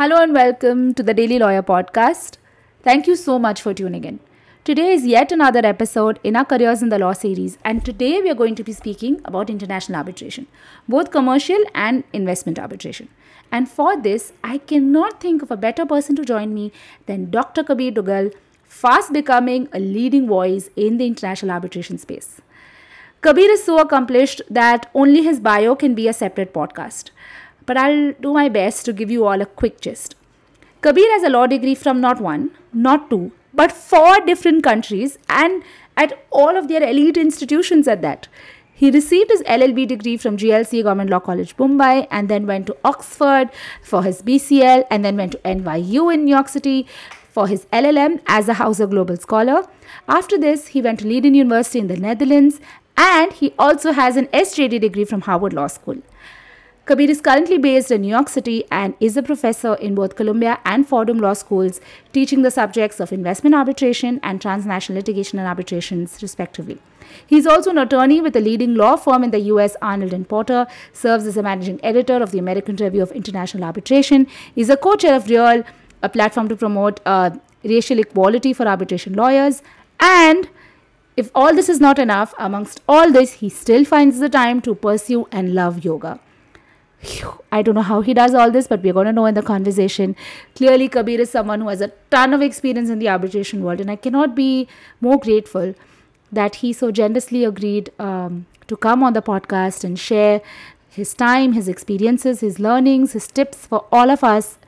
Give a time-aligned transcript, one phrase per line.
[0.00, 2.38] Hello and welcome to the Daily Lawyer Podcast.
[2.82, 4.18] Thank you so much for tuning in.
[4.64, 8.30] Today is yet another episode in our Careers in the Law series, and today we
[8.30, 10.46] are going to be speaking about international arbitration,
[10.88, 13.10] both commercial and investment arbitration.
[13.52, 16.72] And for this, I cannot think of a better person to join me
[17.04, 17.62] than Dr.
[17.62, 18.32] Kabir Duggal,
[18.64, 22.40] fast becoming a leading voice in the international arbitration space.
[23.20, 27.10] Kabir is so accomplished that only his bio can be a separate podcast
[27.66, 30.14] but I'll do my best to give you all a quick gist.
[30.80, 35.62] Kabir has a law degree from not one, not two, but four different countries and
[35.96, 38.28] at all of their elite institutions at that.
[38.72, 42.76] He received his LLB degree from GLC Government Law College, Mumbai, and then went to
[42.82, 43.50] Oxford
[43.82, 46.86] for his BCL, and then went to NYU in New York City
[47.28, 49.66] for his LLM as a Hauser Global Scholar.
[50.08, 52.58] After this, he went to Leiden University in the Netherlands,
[52.96, 56.02] and he also has an SJD degree from Harvard Law School.
[56.90, 60.58] Kabir is currently based in New York City and is a professor in both Columbia
[60.64, 61.80] and Fordham Law Schools,
[62.12, 66.78] teaching the subjects of investment arbitration and transnational litigation and arbitrations, respectively.
[67.28, 70.28] He is also an attorney with a leading law firm in the US, Arnold and
[70.28, 74.26] Porter, serves as a managing editor of the American Review of International Arbitration,
[74.56, 75.62] is a co-chair of REAL,
[76.02, 77.30] a platform to promote uh,
[77.62, 79.62] racial equality for arbitration lawyers,
[80.00, 80.48] and
[81.16, 84.74] if all this is not enough, amongst all this, he still finds the time to
[84.74, 86.18] pursue and love yoga.
[87.52, 89.42] I don't know how he does all this, but we're going to know in the
[89.42, 90.16] conversation.
[90.54, 93.90] Clearly, Kabir is someone who has a ton of experience in the arbitration world, and
[93.90, 94.68] I cannot be
[95.00, 95.74] more grateful
[96.32, 100.40] that he so generously agreed um, to come on the podcast and share
[100.88, 104.58] his time, his experiences, his learnings, his tips for all of us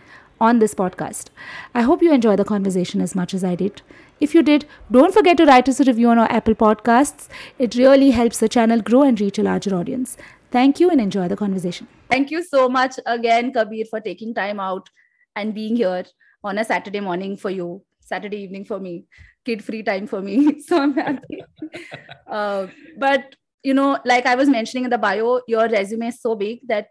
[0.40, 1.26] on this podcast.
[1.74, 3.82] I hope you enjoy the conversation as much as I did.
[4.20, 7.28] If you did, don't forget to write us a review on our Apple Podcasts.
[7.58, 10.16] It really helps the channel grow and reach a larger audience.
[10.52, 11.88] Thank you and enjoy the conversation.
[12.10, 14.88] Thank you so much again, Kabir, for taking time out
[15.34, 16.04] and being here
[16.44, 19.06] on a Saturday morning for you, Saturday evening for me,
[19.46, 20.60] kid free time for me.
[20.66, 21.42] So I'm happy.
[22.30, 22.66] uh,
[22.98, 26.60] but, you know, like I was mentioning in the bio, your resume is so big
[26.68, 26.88] that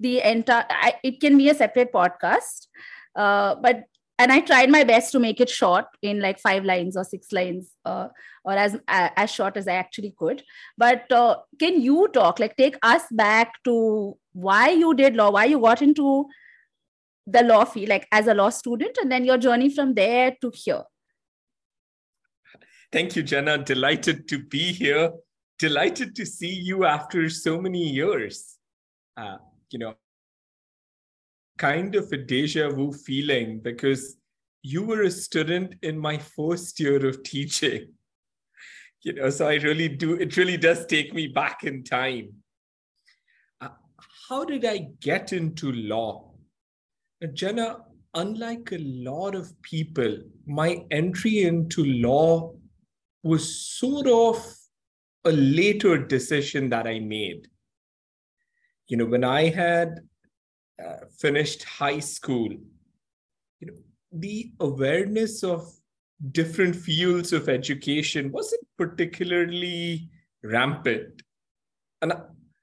[0.00, 0.64] the entire,
[1.04, 2.66] it can be a separate podcast.
[3.14, 3.84] Uh, but
[4.20, 7.32] and I tried my best to make it short in like five lines or six
[7.32, 8.08] lines, uh,
[8.44, 10.42] or as as short as I actually could.
[10.76, 15.46] But uh, can you talk, like, take us back to why you did law, why
[15.46, 16.26] you got into
[17.26, 20.52] the law field, like as a law student, and then your journey from there to
[20.54, 20.82] here.
[22.92, 23.56] Thank you, Jenna.
[23.56, 25.12] Delighted to be here.
[25.58, 28.58] Delighted to see you after so many years.
[29.16, 29.36] Uh,
[29.70, 29.94] you know,
[31.60, 34.16] kind of a deja vu feeling because
[34.62, 37.92] you were a student in my first year of teaching.
[39.02, 42.34] You know, so I really do, it really does take me back in time.
[43.58, 43.70] Uh,
[44.28, 46.34] how did I get into law?
[47.24, 47.78] Uh, Jenna,
[48.12, 52.52] unlike a lot of people, my entry into law
[53.22, 54.36] was sort of
[55.24, 57.48] a later decision that I made.
[58.88, 60.00] You know, when I had
[60.84, 62.50] uh, finished high school,
[63.60, 63.74] you know,
[64.12, 65.70] the awareness of
[66.32, 70.10] different fields of education wasn't particularly
[70.42, 71.22] rampant.
[72.02, 72.12] And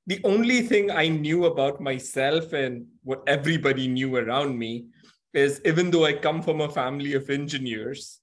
[0.05, 4.87] the only thing I knew about myself and what everybody knew around me
[5.33, 8.19] is even though I come from a family of engineers,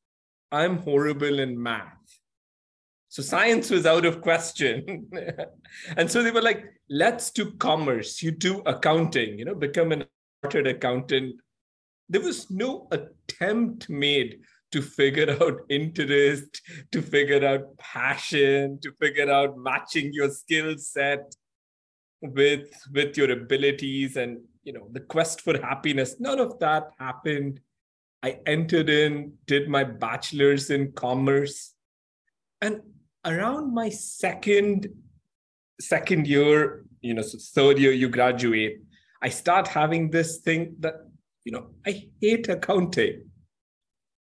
[0.50, 2.03] I'm horrible in math.
[3.14, 5.06] So science was out of question.
[5.96, 8.20] and so they were like, let's do commerce.
[8.24, 10.06] You do accounting, you know, become an
[10.42, 11.36] chartered accountant.
[12.08, 14.40] There was no attempt made
[14.72, 16.60] to figure out interest,
[16.90, 21.36] to figure out passion, to figure out matching your skill set
[22.20, 26.16] with with your abilities and you know the quest for happiness.
[26.18, 27.60] None of that happened.
[28.24, 31.74] I entered in, did my bachelor's in commerce,
[32.60, 32.80] and
[33.24, 34.88] around my second
[35.80, 38.80] second year you know so third year you graduate
[39.22, 40.94] i start having this thing that
[41.44, 43.24] you know i hate accounting.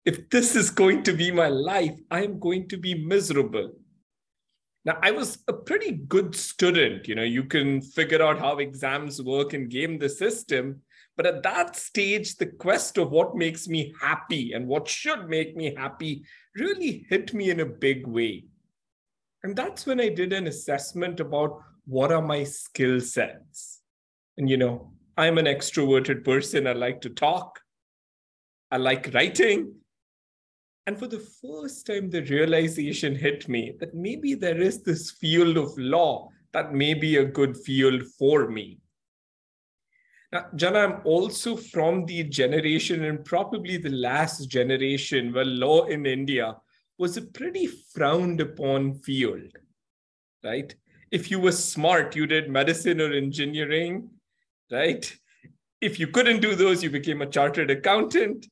[0.04, 3.74] If this is going to be my life i am going to be miserable.
[4.86, 9.22] Now i was a pretty good student you know you can figure out how exams
[9.22, 10.82] work and game the system
[11.18, 15.56] but at that stage the quest of what makes me happy and what should make
[15.56, 16.24] me happy
[16.56, 18.46] really hit me in a big way
[19.44, 23.82] and that's when I did an assessment about what are my skill sets.
[24.38, 26.68] And, you know, I'm an extroverted person.
[26.68, 27.60] I like to talk,
[28.70, 29.76] I like writing.
[30.88, 35.58] And for the first time, the realization hit me that maybe there is this field
[35.58, 38.80] of law that may be a good field for me.
[40.32, 46.06] Now, Jana, I'm also from the generation and probably the last generation where law in
[46.06, 46.56] India
[47.02, 49.58] was a pretty frowned upon field,
[50.44, 50.76] right?
[51.10, 54.12] If you were smart, you did medicine or engineering,
[54.72, 55.12] right?
[55.82, 58.46] If you couldn't do those, you became a chartered accountant.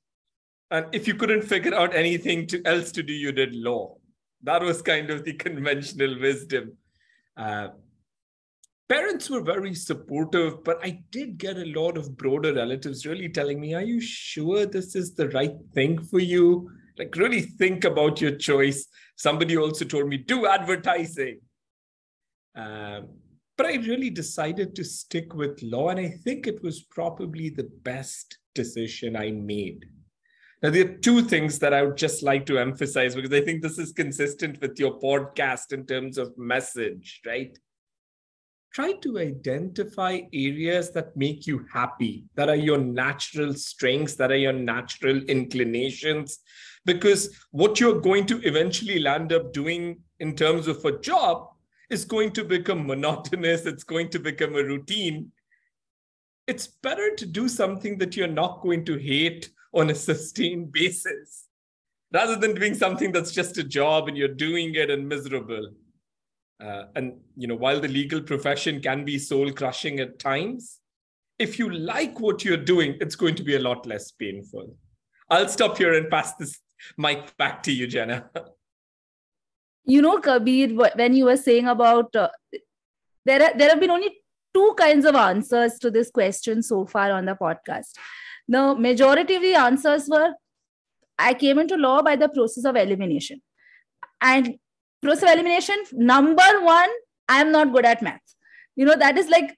[0.72, 3.98] And if you couldn't figure out anything to, else to do, you did law.
[4.42, 6.76] That was kind of the conventional wisdom.
[7.38, 7.68] Uh,
[8.90, 13.62] parents were very supportive, but I did get a lot of broader relatives really telling
[13.62, 16.72] me, Are you sure this is the right thing for you?
[17.00, 18.86] Like, really think about your choice.
[19.16, 21.40] Somebody also told me, Do advertising.
[22.56, 23.08] Um,
[23.58, 27.70] but I really decided to stick with law, and I think it was probably the
[27.84, 29.86] best decision I made.
[30.62, 33.62] Now, there are two things that I would just like to emphasize because I think
[33.62, 37.58] this is consistent with your podcast in terms of message, right?
[38.74, 44.38] Try to identify areas that make you happy, that are your natural strengths, that are
[44.38, 46.40] your natural inclinations.
[46.86, 51.50] Because what you're going to eventually land up doing in terms of a job
[51.90, 55.32] is going to become monotonous, it's going to become a routine.
[56.48, 61.46] It's better to do something that you're not going to hate on a sustained basis
[62.12, 65.70] rather than doing something that's just a job and you're doing it and miserable.
[66.64, 70.80] Uh, and you know, while the legal profession can be soul crushing at times,
[71.38, 74.76] if you like what you're doing, it's going to be a lot less painful.
[75.30, 76.60] I'll stop here and pass this
[76.98, 78.30] mic back to you, Jenna.
[79.86, 82.30] You know, Kabir, when you were saying about uh,
[83.26, 84.22] there, are, there have been only
[84.54, 87.92] two kinds of answers to this question so far on the podcast.
[88.48, 90.34] The majority of the answers were
[91.18, 93.42] I came into law by the process of elimination.
[94.22, 94.56] And
[95.02, 96.90] process of elimination number one
[97.28, 98.36] i am not good at math
[98.76, 99.56] you know that is like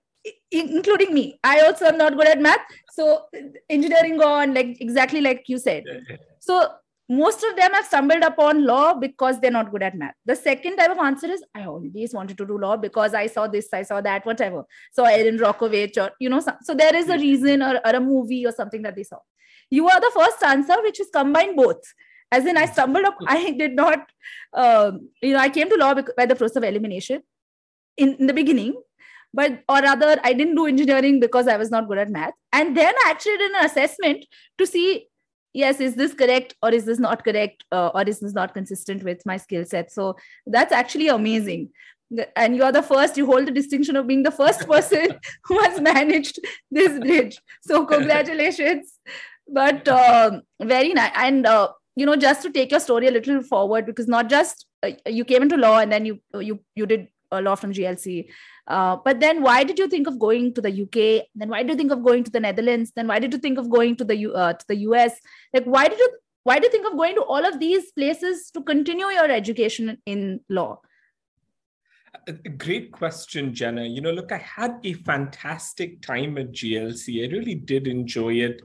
[0.52, 1.40] including me.
[1.44, 2.60] I also am not good at math
[2.92, 3.26] so
[3.70, 5.84] engineering gone like exactly like you said.
[6.40, 6.70] So
[7.10, 10.78] most of them have stumbled upon law because they're not good at math the second
[10.78, 13.82] type of answer is i always wanted to do law because i saw this i
[13.82, 14.64] saw that whatever.
[14.94, 18.00] So erin brockovich or you know so, so there is a reason or, or a
[18.00, 19.18] movie or something that they saw.
[19.70, 21.82] You are the first answer which is combined both
[22.32, 24.08] as in i stumbled up i did not
[24.54, 24.92] uh,
[25.22, 27.22] you know i came to law by the process of elimination
[27.98, 28.74] in, in the beginning
[29.34, 32.34] but or rather i didn't do engineering because i was not good at math.
[32.54, 34.26] And then i actually did an assessment
[34.58, 35.08] to see
[35.54, 39.04] yes is this correct or is this not correct uh, or is this not consistent
[39.04, 39.92] with my skill set?
[39.92, 41.70] So that's actually amazing.
[42.36, 45.60] And you are the first you hold the distinction of being the first person who
[45.60, 46.40] has managed
[46.70, 47.40] this bridge.
[47.62, 48.98] So congratulations.
[49.48, 51.70] But uh, very nice and uh,
[52.02, 55.26] you know just to take your story a little forward because not just uh, you
[55.32, 56.20] came into law and then you
[56.50, 58.26] you you did a law from glc
[58.68, 60.98] uh, but then why did you think of going to the uk
[61.44, 63.64] then why did you think of going to the netherlands then why did you think
[63.64, 65.14] of going to the uh, to the us
[65.54, 66.10] like why did you
[66.50, 69.98] why do you think of going to all of these places to continue your education
[70.06, 70.72] in law
[72.28, 73.84] a great question, Jenna.
[73.84, 77.24] You know, look, I had a fantastic time at GLC.
[77.24, 78.62] I really did enjoy it.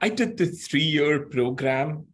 [0.00, 2.06] I did the three year program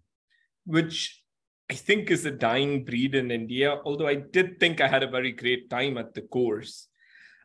[0.64, 1.22] which
[1.70, 5.10] I think is a dying breed in India, although I did think I had a
[5.10, 6.88] very great time at the course.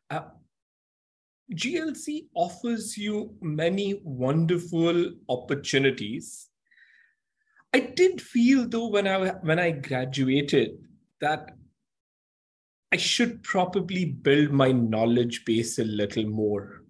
[0.09, 0.21] Uh,
[1.53, 6.49] GLC offers you many wonderful opportunities.
[7.73, 10.77] I did feel though when I when I graduated
[11.21, 11.51] that
[12.91, 16.83] I should probably build my knowledge base a little more.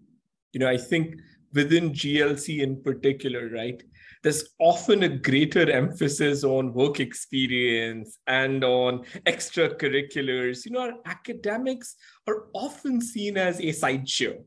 [0.53, 1.15] You know, I think
[1.53, 3.81] within GLC in particular, right?
[4.23, 10.65] There's often a greater emphasis on work experience and on extracurriculars.
[10.65, 11.95] You know, our academics
[12.27, 14.43] are often seen as a sideshow,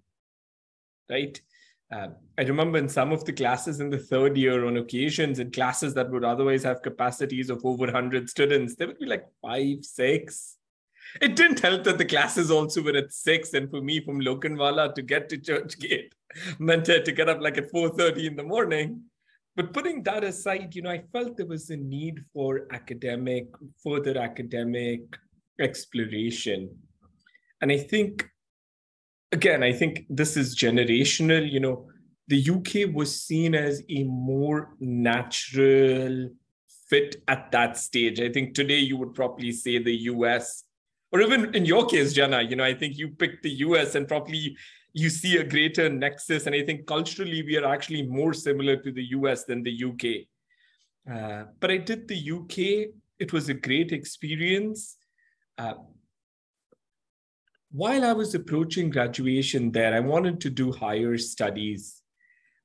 [1.09, 1.41] right?
[1.93, 2.09] Uh,
[2.39, 5.93] I remember in some of the classes in the third year, on occasions, in classes
[5.95, 10.57] that would otherwise have capacities of over 100 students, there would be like five, six.
[11.21, 14.95] It didn't help that the classes also were at six, and for me, from Lokhandwala
[14.95, 16.13] to get to Churchgate
[16.61, 19.10] meant to get up like at 4:30 in the morning
[19.57, 23.47] but putting that aside, you know, I felt there was a need for academic,
[23.83, 25.01] further academic
[25.61, 26.71] exploration.
[27.61, 28.29] And I think,
[29.33, 31.51] again, I think this is generational.
[31.51, 31.89] You know,
[32.29, 36.31] the UK was seen as a more natural
[36.89, 38.21] fit at that stage.
[38.21, 40.65] I think today you would probably say the US,
[41.13, 44.07] or even in your case, Jenna, you know, I think you picked the US and
[44.07, 44.57] probably
[44.93, 46.47] you see a greater nexus.
[46.47, 50.27] And I think culturally, we are actually more similar to the US than the UK.
[51.11, 54.97] Uh, but I did the UK, it was a great experience.
[55.59, 55.75] Uh,
[57.73, 61.97] while I was approaching graduation there, I wanted to do higher studies.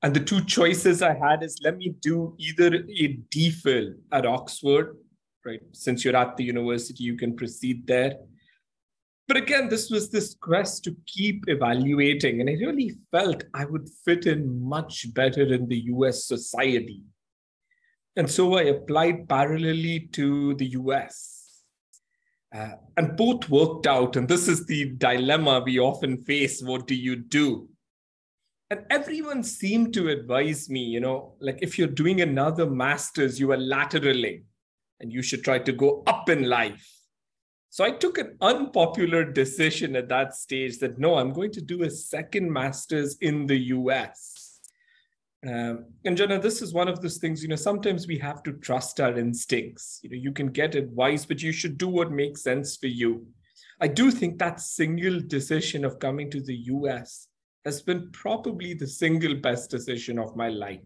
[0.04, 4.98] and the two choices I had is let me do either a DPhil at Oxford,
[5.44, 5.62] right?
[5.72, 8.18] Since you're at the university, you can proceed there.
[9.28, 13.90] But again, this was this quest to keep evaluating, and I really felt I would
[14.04, 17.02] fit in much better in the US society.
[18.16, 21.64] And so I applied parallelly to the US.
[22.56, 24.16] Uh, and both worked out.
[24.16, 27.68] And this is the dilemma we often face what do you do?
[28.72, 33.52] and everyone seemed to advise me you know like if you're doing another masters you
[33.52, 34.44] are lateraling
[35.00, 36.92] and you should try to go up in life
[37.76, 41.84] so i took an unpopular decision at that stage that no i'm going to do
[41.84, 44.46] a second masters in the us
[45.48, 48.54] um, and Jenna, this is one of those things, you know, sometimes we have to
[48.54, 50.00] trust our instincts.
[50.02, 53.28] You know, you can get advice, but you should do what makes sense for you.
[53.80, 57.28] I do think that single decision of coming to the US
[57.64, 60.82] has been probably the single best decision of my life.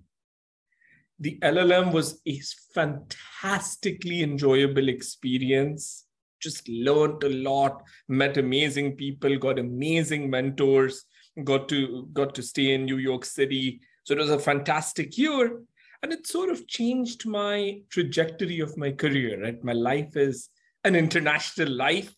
[1.19, 2.41] The LLM was a
[2.73, 6.05] fantastically enjoyable experience.
[6.39, 11.05] Just learned a lot, met amazing people, got amazing mentors,
[11.43, 13.81] got to got to stay in New York City.
[14.03, 15.61] So it was a fantastic year.
[16.01, 19.61] And it sort of changed my trajectory of my career, right?
[19.63, 20.49] My life is
[20.85, 22.13] an international life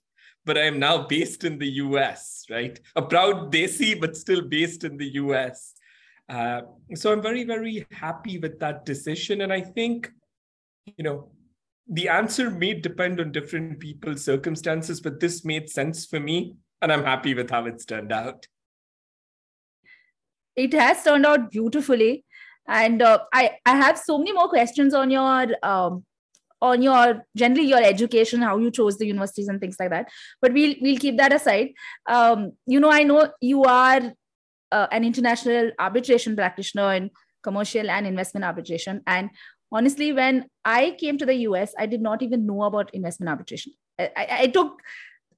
[0.45, 2.79] but I am now based in the US, right?
[2.95, 5.73] A proud Desi, but still based in the US.
[6.27, 6.61] Uh,
[6.95, 9.41] so I'm very, very happy with that decision.
[9.41, 10.11] And I think,
[10.97, 11.31] you know,
[11.91, 16.55] the answer may depend on different people's circumstances, but this made sense for me.
[16.81, 18.47] And I'm happy with how it's turned out.
[20.55, 22.23] It has turned out beautifully.
[22.65, 26.05] And uh, I, I have so many more questions on your um,
[26.61, 30.07] on your generally your education how you chose the universities and things like that
[30.43, 31.69] but we'll we'll keep that aside
[32.07, 34.13] um, you know i know you are
[34.71, 37.09] uh, an international arbitration practitioner in
[37.41, 39.31] commercial and investment arbitration and
[39.71, 43.73] honestly when i came to the us i did not even know about investment arbitration.
[43.99, 44.79] I, I, I took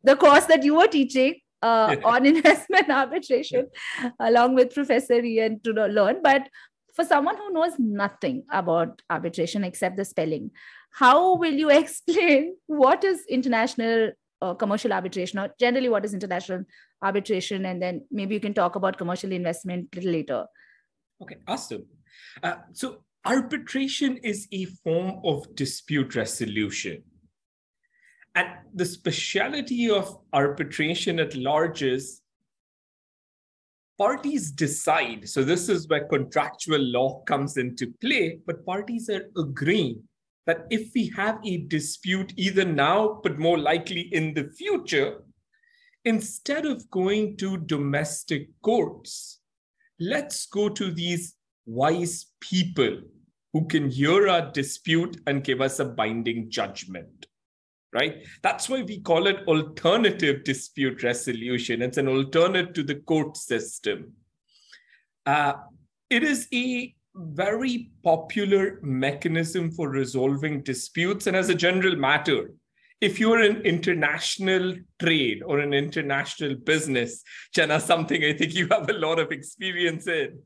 [0.04, 3.68] the course that you were teaching uh, on investment arbitration
[4.20, 6.22] along with professor ian to learn.
[6.22, 6.50] But
[6.94, 10.52] for someone who knows nothing about arbitration except the spelling
[10.94, 14.12] how will you explain what is international
[14.42, 15.40] uh, commercial arbitration?
[15.40, 16.64] Or generally what is international
[17.02, 17.66] arbitration?
[17.66, 20.46] And then maybe you can talk about commercial investment a little later.
[21.22, 21.86] Okay awesome.
[22.42, 27.04] Uh, so arbitration is a form of dispute resolution.
[28.36, 32.22] And the speciality of arbitration at large is
[33.98, 35.30] parties decide.
[35.30, 40.02] So this is where contractual law comes into play but parties are agreeing
[40.46, 45.24] that if we have a dispute either now, but more likely in the future,
[46.04, 49.40] instead of going to domestic courts,
[50.02, 53.00] let's go to these wise people
[53.54, 57.28] who can hear our dispute and give us a binding judgment.
[57.94, 58.26] Right?
[58.42, 61.84] That's why we call it alternative dispute resolution.
[61.84, 64.14] It's an alternate to the court system.
[65.28, 65.54] Uh,
[66.10, 71.28] it is a very popular mechanism for resolving disputes.
[71.28, 72.50] And as a general matter,
[73.00, 77.22] if you're in international trade or an international business,
[77.54, 80.40] Jenna, something I think you have a lot of experience in,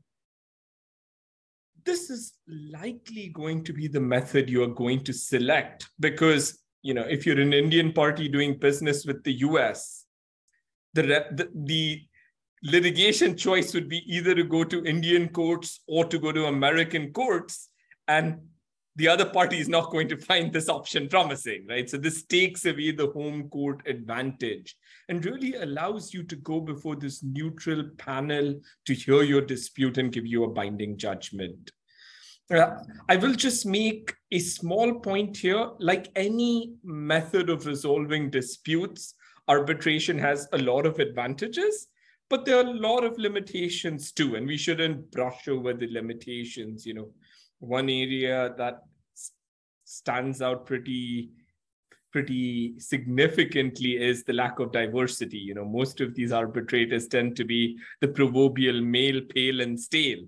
[1.88, 6.94] this is likely going to be the method you are going to select because you
[6.94, 10.06] know if you're an indian party doing business with the us
[10.94, 12.02] the, the, the
[12.62, 17.12] litigation choice would be either to go to Indian courts or to go to American
[17.12, 17.68] courts.
[18.06, 18.38] And
[18.96, 21.88] the other party is not going to find this option promising, right?
[21.88, 24.74] So this takes away the home court advantage
[25.08, 30.12] and really allows you to go before this neutral panel to hear your dispute and
[30.12, 31.70] give you a binding judgment.
[32.50, 35.70] Uh, I will just make a small point here.
[35.78, 39.14] Like any method of resolving disputes,
[39.48, 41.88] arbitration has a lot of advantages
[42.28, 46.84] but there are a lot of limitations too and we shouldn't brush over the limitations
[46.86, 47.10] you know.
[47.60, 48.82] One area that
[49.84, 51.30] stands out pretty
[52.12, 55.38] pretty significantly is the lack of diversity.
[55.38, 60.24] You know most of these arbitrators tend to be the proverbial male pale and stale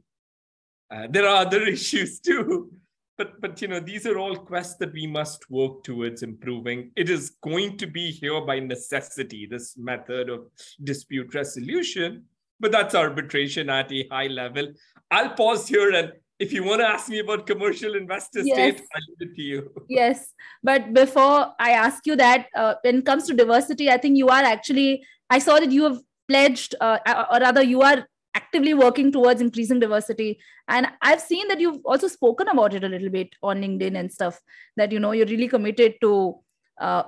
[0.91, 2.73] uh, there are other issues too.
[3.19, 6.91] But but you know these are all quests that we must work towards improving.
[6.97, 10.47] It is going to be here by necessity this method of
[10.83, 12.25] dispute resolution
[12.61, 14.69] but that's arbitration at a high level.
[15.11, 18.55] I'll pause here and if you want to ask me about commercial investor yes.
[18.55, 19.73] state i'll leave it to you.
[19.89, 20.33] Yes
[20.63, 24.29] but before i ask you that uh, when it comes to diversity i think you
[24.29, 26.99] are actually i saw that you have pledged uh,
[27.31, 30.39] or rather you are actively working towards increasing diversity.
[30.69, 34.13] And i've seen that you've also spoken about it a little bit on linkedin and
[34.13, 34.41] stuff
[34.77, 36.37] that you know you're really committed to
[36.81, 37.03] uh,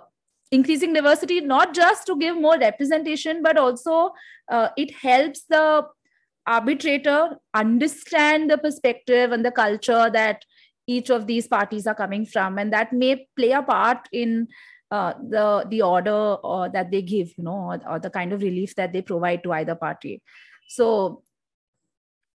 [0.50, 4.12] increasing diversity not just to give more representation but also
[4.50, 5.86] uh, it helps the
[6.46, 10.44] arbitrator understand the perspective and the culture that
[10.86, 12.58] each of these parties are coming from.
[12.58, 14.48] And that may play a part in
[14.90, 18.42] uh, the the order or that they give you know or, or the kind of
[18.42, 20.20] relief that they provide to either party
[20.72, 21.22] so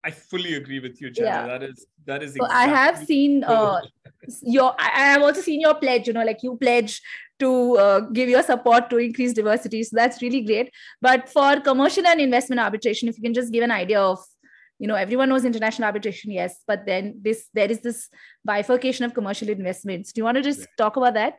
[0.04, 1.28] I fully agree with you, Jenna.
[1.28, 1.46] Yeah.
[1.46, 2.36] That is that is.
[2.36, 3.80] Exactly I have seen uh,
[4.42, 4.74] your.
[4.78, 6.08] I have also seen your pledge.
[6.08, 7.00] You know, like you pledge
[7.38, 9.82] to uh, give your support to increase diversity.
[9.84, 10.72] So that's really great.
[11.00, 14.18] But for commercial and investment arbitration, if you can just give an idea of,
[14.78, 18.08] you know, everyone knows international arbitration, yes, but then this there is this
[18.44, 20.12] bifurcation of commercial investments.
[20.12, 21.38] Do you want to just talk about that?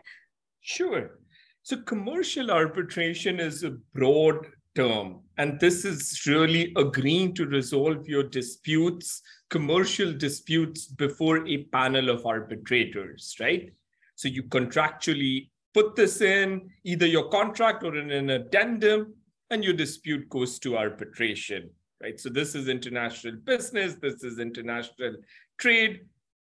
[0.62, 1.20] Sure.
[1.62, 5.22] So commercial arbitration is a broad term.
[5.38, 12.26] And this is really agreeing to resolve your disputes, commercial disputes, before a panel of
[12.26, 13.74] arbitrators, right?
[14.16, 19.14] So you contractually put this in either your contract or in an addendum,
[19.50, 21.70] and your dispute goes to arbitration,
[22.02, 22.20] right?
[22.20, 25.16] So this is international business, this is international
[25.58, 26.02] trade.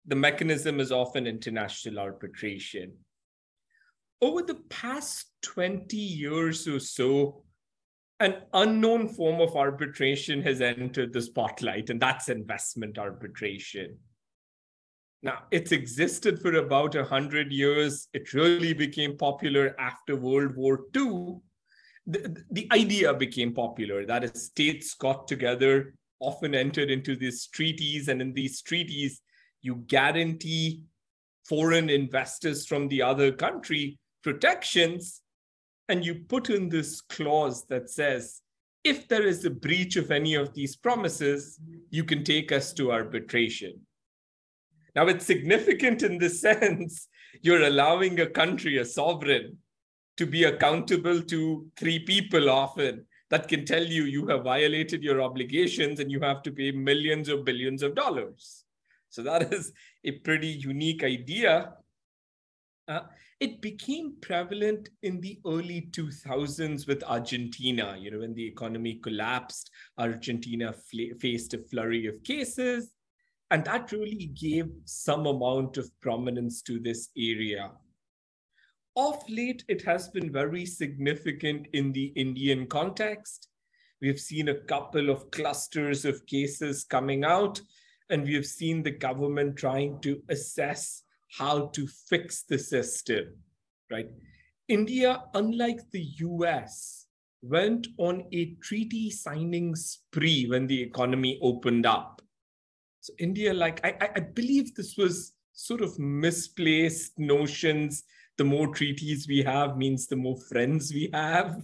[0.07, 2.93] The mechanism is often international arbitration.
[4.21, 7.43] Over the past 20 years or so,
[8.21, 13.97] an unknown form of arbitration has entered the spotlight, and that's investment arbitration.
[15.23, 18.07] Now, it's existed for about 100 years.
[18.13, 21.37] It really became popular after World War II.
[22.05, 28.07] The, the idea became popular that is, states got together, often entered into these treaties,
[28.07, 29.21] and in these treaties,
[29.61, 30.83] you guarantee
[31.47, 35.20] foreign investors from the other country protections
[35.91, 38.41] and you put in this clause that says,
[38.81, 42.93] if there is a breach of any of these promises, you can take us to
[42.93, 43.77] arbitration.
[44.95, 47.09] Now, it's significant in the sense
[47.41, 49.57] you're allowing a country, a sovereign,
[50.15, 55.21] to be accountable to three people often that can tell you you have violated your
[55.21, 58.63] obligations and you have to pay millions or billions of dollars.
[59.09, 59.73] So, that is
[60.05, 61.73] a pretty unique idea.
[62.87, 63.01] Uh,
[63.41, 67.97] it became prevalent in the early 2000s with Argentina.
[67.99, 70.71] You know, when the economy collapsed, Argentina
[71.19, 72.91] faced a flurry of cases.
[73.49, 77.71] And that really gave some amount of prominence to this area.
[78.95, 83.47] Of late, it has been very significant in the Indian context.
[84.03, 87.59] We've seen a couple of clusters of cases coming out,
[88.11, 91.03] and we have seen the government trying to assess
[91.37, 93.35] how to fix the system,
[93.89, 94.09] right?
[94.67, 97.07] India, unlike the US,
[97.41, 102.21] went on a treaty signing spree when the economy opened up.
[102.99, 108.03] So India, like I, I believe this was sort of misplaced notions.
[108.37, 111.61] The more treaties we have means the more friends we have.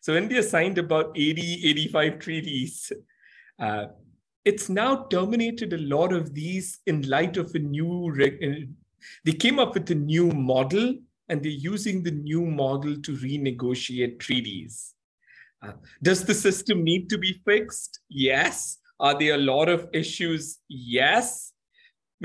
[0.00, 2.92] So India signed about 80, 85 treaties.
[3.58, 3.86] Uh,
[4.44, 8.10] it's now terminated a lot of these in light of a new
[9.24, 10.94] they came up with a new model
[11.28, 14.94] and they're using the new model to renegotiate treaties.
[15.62, 18.00] Uh, does the system need to be fixed?
[18.08, 18.78] Yes.
[19.00, 20.58] Are there a lot of issues?
[20.68, 21.52] Yes.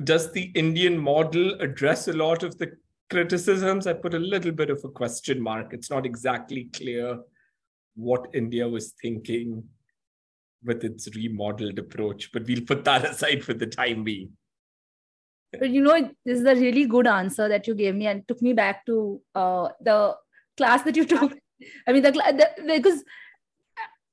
[0.03, 2.73] Does the Indian model address a lot of the
[3.09, 3.87] criticisms?
[3.87, 5.73] I put a little bit of a question mark.
[5.73, 7.19] It's not exactly clear
[7.95, 9.63] what India was thinking
[10.63, 14.31] with its remodeled approach, but we'll put that aside for the time being
[15.59, 18.41] but you know this is a really good answer that you gave me and took
[18.41, 20.15] me back to uh, the
[20.57, 21.33] class that you took.
[21.87, 23.03] I mean the, the because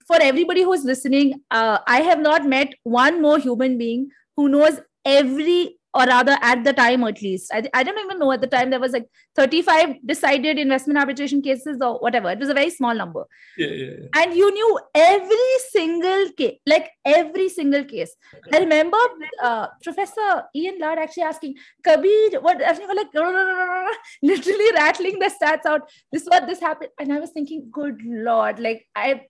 [0.07, 4.81] for everybody who's listening uh, i have not met one more human being who knows
[5.05, 7.51] every or rather at the time at least.
[7.53, 9.07] I, I don't even know at the time there was like
[9.37, 12.31] 35 decided investment arbitration cases or whatever.
[12.31, 13.25] It was a very small number.
[13.57, 14.23] Yeah, yeah, yeah.
[14.23, 18.15] and you knew every single case like every single case.
[18.53, 18.99] I remember
[19.43, 23.13] uh, professor Ian Laird actually asking kabir what like
[24.23, 25.91] literally rattling the stats out.
[26.13, 26.91] This what this happened?
[26.99, 29.21] And i was thinking good lord like i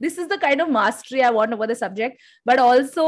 [0.00, 3.06] this is the kind of mastery i want over the subject but also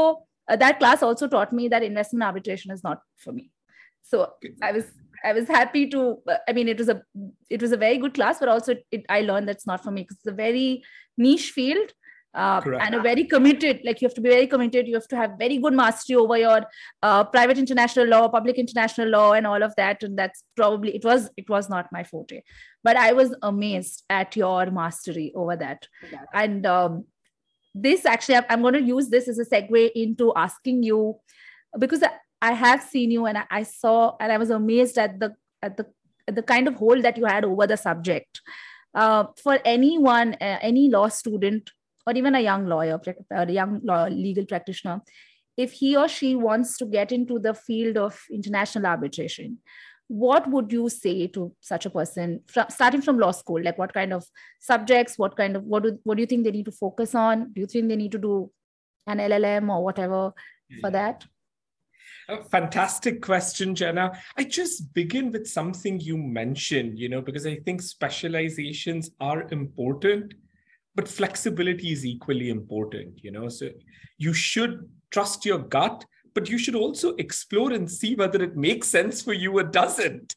[0.49, 3.51] uh, that class also taught me that investment arbitration is not for me.
[4.01, 4.33] So
[4.63, 4.85] i was
[5.23, 6.01] i was happy to
[6.47, 7.01] i mean it was a
[7.49, 10.01] it was a very good class but also it, i learned that's not for me
[10.03, 10.81] because it's a very
[11.17, 11.91] niche field
[12.33, 14.87] uh, and a very committed like you have to be very committed.
[14.87, 16.61] You have to have very good mastery over your
[17.01, 20.03] uh, private international law public international law and all of that.
[20.03, 22.41] And that's probably it was it was not my forte.
[22.83, 25.87] But i was amazed at your mastery over that.
[26.33, 27.05] And um,
[27.73, 31.15] this actually, I'm going to use this as a segue into asking you
[31.77, 32.03] because
[32.41, 35.85] I have seen you and I saw and I was amazed at the at the
[36.27, 38.41] at the kind of hold that you had over the subject.
[38.93, 41.69] Uh, for anyone, uh, any law student,
[42.07, 42.99] or even a young lawyer,
[43.31, 45.01] or a young law, legal practitioner,
[45.57, 49.59] if he or she wants to get into the field of international arbitration,
[50.09, 53.63] what would you say to such a person from, starting from law school?
[53.63, 54.25] Like what kind of
[54.59, 57.53] subjects what kind of what do, what do you think they need to focus on?
[57.53, 58.51] Do you think they need to do
[59.07, 60.33] an llm or whatever
[60.81, 60.93] for hmm.
[60.93, 61.25] that?
[62.27, 64.11] A fantastic question jenna.
[64.35, 70.33] I just begin with something you mentioned you know because i think specializations are important
[70.95, 73.47] but flexibility is equally important you know.
[73.47, 73.69] So
[74.17, 76.03] you should trust your gut
[76.39, 80.35] but you should also explore and see whether it makes sense for you or doesn't.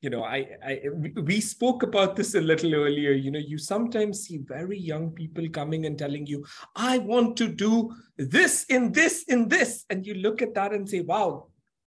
[0.00, 0.80] You know I, I
[1.14, 3.12] we spoke about this a little earlier.
[3.12, 7.48] You know you sometimes see very young people coming and telling you i want to
[7.48, 9.84] do this in this in this.
[9.90, 11.48] And you look at that and say wow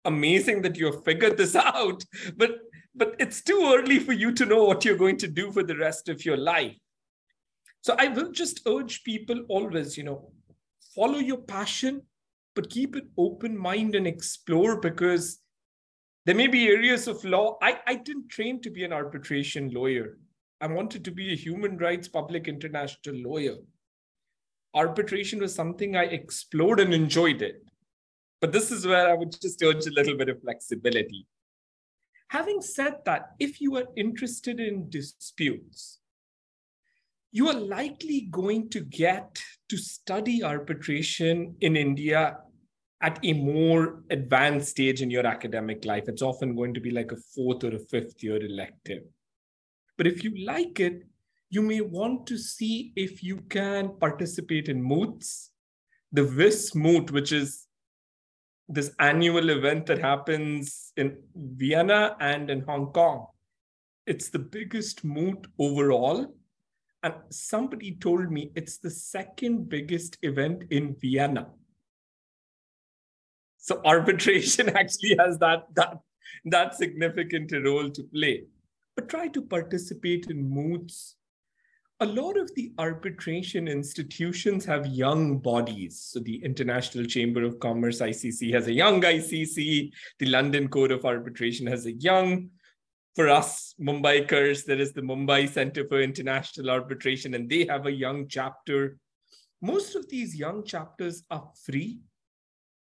[0.04, 2.04] amazing that you've figured this out.
[2.36, 2.52] But
[2.94, 5.76] but it's too early for you to know what you're going to do for the
[5.76, 6.76] rest of your life.
[7.80, 10.30] So i will just urge people always you know
[10.94, 12.02] follow your passion
[12.56, 15.38] but keep an open mind and explore because
[16.24, 17.58] there may be areas of law.
[17.62, 20.18] I, I didn't train to be an arbitration lawyer.
[20.60, 23.56] I wanted to be a human rights public international lawyer.
[24.74, 27.62] Arbitration was something I explored and enjoyed it.
[28.40, 31.26] But this is where I would just urge a little bit of flexibility.
[32.28, 36.00] Having said that, if you are interested in disputes,
[37.32, 39.38] you are likely going to get
[39.68, 42.38] to study arbitration in India
[43.02, 46.04] at a more advanced stage in your academic life.
[46.08, 49.02] It's often going to be like a fourth or a fifth year elective.
[49.98, 51.02] But if you like it,
[51.50, 55.50] you may want to see if you can participate in moots.
[56.12, 57.66] The Vis moot, which is
[58.68, 63.26] this annual event that happens in Vienna and in Hong Kong.
[64.06, 66.34] It's the biggest moot overall.
[67.02, 71.46] And somebody told me it's the second biggest event in Vienna.
[73.66, 75.98] So arbitration actually has that, that,
[76.44, 78.44] that significant role to play.
[78.94, 81.16] But try to participate in moots.
[81.98, 85.98] A lot of the arbitration institutions have young bodies.
[85.98, 89.90] So the International Chamber of Commerce, ICC, has a young ICC.
[90.20, 92.50] The London Court of Arbitration has a young.
[93.16, 97.92] For us Mumbaikars, there is the Mumbai Center for International Arbitration, and they have a
[97.92, 98.98] young chapter.
[99.62, 102.00] Most of these young chapters are free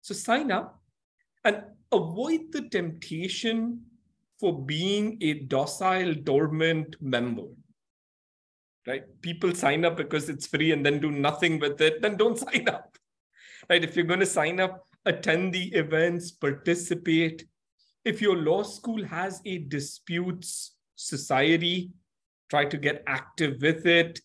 [0.02, 0.82] so sign up
[1.44, 3.82] and avoid the temptation
[4.40, 7.48] for being a docile, dormant member.
[8.88, 9.04] Right?
[9.22, 12.68] People sign up because it's free and then do nothing with it, then don't sign
[12.68, 12.98] up.
[13.70, 13.84] Right?
[13.84, 17.46] If you're going to sign up, attend the events, participate.
[18.04, 21.92] If your law school has a disputes society,
[22.50, 24.20] try to get active with it.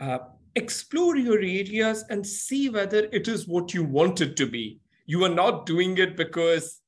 [0.00, 0.18] Uh,
[0.54, 4.80] explore your areas and see whether it is what you want it to be.
[5.06, 6.80] You are not doing it because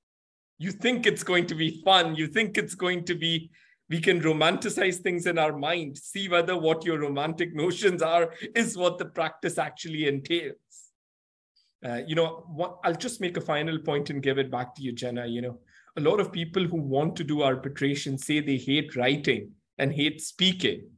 [0.59, 2.15] you think it's going to be fun.
[2.15, 3.51] You think it's going to be,
[3.91, 8.77] we can romanticize things in our mind, see whether what your romantic notions are is
[8.77, 10.57] what the practice actually entails.
[11.85, 14.83] Uh, you know, what, I'll just make a final point and give it back to
[14.83, 15.27] you, Jenna.
[15.27, 15.59] You know,
[15.97, 20.23] a lot of people who want to do arbitration say they hate writing and hate
[20.23, 20.89] speaking.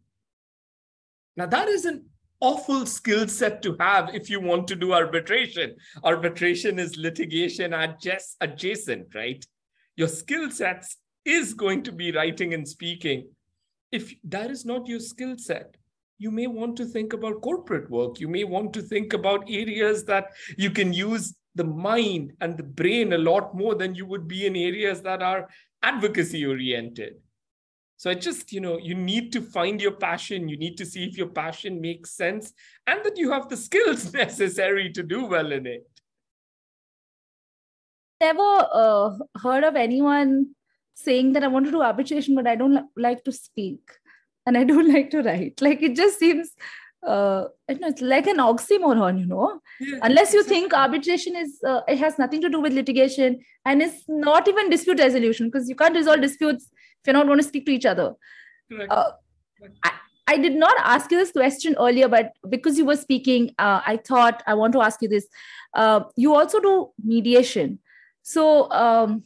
[1.37, 2.07] Now, that is an
[2.40, 5.75] awful skill set to have if you want to do arbitration.
[6.05, 7.75] Arbitration is litigation
[8.40, 9.44] adjacent, right?
[9.96, 13.29] Your skill sets is going to be writing and speaking.
[13.90, 15.77] If that is not your skill set,
[16.18, 18.20] you may want to think about corporate work.
[18.20, 22.62] You may want to think about areas that you can use the mind and the
[22.62, 25.49] brain a lot more than you would be in areas that are
[25.83, 27.14] advocacy oriented.
[27.98, 30.48] So I just, you know, you need to find your passion.
[30.48, 32.52] You need to see if your passion makes sense
[32.87, 35.88] and that you have the skills necessary to do well in it.
[38.20, 39.11] Never uh,
[39.42, 40.54] heard of anyone
[40.94, 43.80] saying that I want to do arbitration, but I don't like to speak
[44.44, 45.61] and I don't like to write.
[45.62, 46.50] Like it just seems,
[47.06, 49.61] uh, know, it's like an oxymoron, you know.
[49.80, 53.80] Yeah, Unless you think arbitration is, uh, it has nothing to do with litigation and
[53.80, 56.68] it's not even dispute resolution because you can't resolve disputes
[57.07, 58.14] if you're not going to speak to each other.
[58.90, 59.11] Uh,
[59.85, 59.92] I,
[60.27, 63.99] I, did not ask you this question earlier, but because you were speaking, uh, I
[63.99, 65.29] thought I want to ask you this.
[65.73, 67.79] Uh, you also do mediation.
[68.23, 69.23] So, um,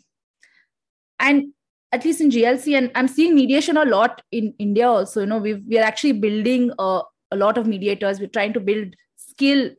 [1.19, 1.55] and
[1.91, 5.21] at least in GLC, and I'm seeing mediation a lot in India also.
[5.21, 8.21] You know, we we are actually building a, a lot of mediators.
[8.21, 9.71] We're trying to build skill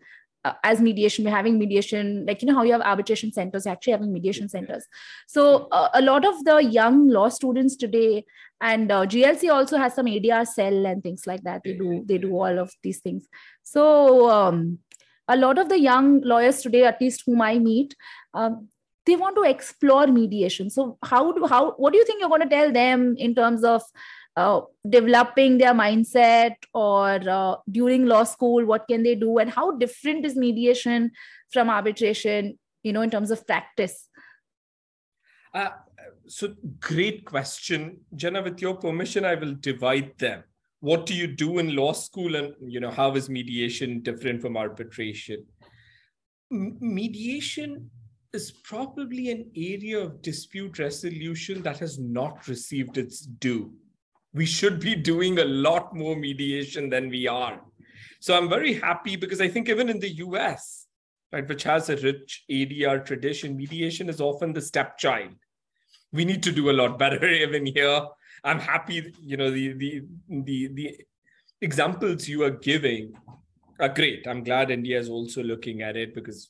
[0.43, 3.93] uh, as mediation we're having mediation like you know how you have arbitration centers actually
[3.93, 4.85] having mediation centers.
[5.27, 8.25] So uh, a lot of the young law students today
[8.59, 11.61] and uh, glc also has some adr cell and things like that.
[11.63, 13.27] They do they do all of these things.
[13.63, 14.79] So um,
[15.27, 17.95] a lot of the young lawyers today at least whom i meet
[18.33, 18.67] um,
[19.05, 20.69] they want to explore mediation.
[20.69, 23.63] So how do how what do you think you're going to tell them in terms
[23.63, 23.81] of
[24.37, 29.71] uh, developing their mindset or uh, during law school what can they do and how
[29.71, 31.11] different is mediation
[31.51, 34.07] from arbitration you know in terms of practice?
[35.53, 35.69] Uh,
[36.27, 37.99] so great question.
[38.15, 40.43] Jenna with your permission i will divide them.
[40.79, 44.57] What do you do in law school and you know how is mediation different from
[44.57, 45.45] arbitration?
[46.51, 47.89] M- mediation
[48.33, 53.73] is probably an area of dispute resolution that has not received its due
[54.33, 57.61] we should be doing a lot more mediation than we are.
[58.19, 60.87] So I'm very happy because I think even in the US,
[61.31, 65.33] right, which has a rich ADR tradition, mediation is often the stepchild.
[66.13, 68.01] We need to do a lot better even here.
[68.43, 70.97] I'm happy, you know, the the the the
[71.61, 73.13] examples you are giving
[73.79, 74.27] are great.
[74.27, 76.49] I'm glad India is also looking at it because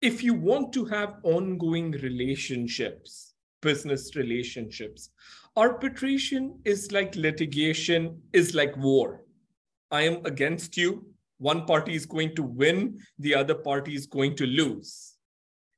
[0.00, 5.10] if you want to have ongoing relationships, business relationships,
[5.56, 9.24] arbitration is like litigation, is like war.
[9.90, 11.06] I am against you.
[11.38, 15.14] One party is going to win, the other party is going to lose.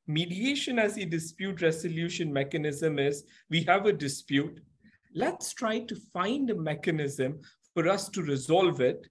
[0.06, 4.60] Mediation as a dispute resolution mechanism is we have a dispute.
[5.14, 7.40] Let's try to find a mechanism
[7.74, 9.06] for us to resolve it.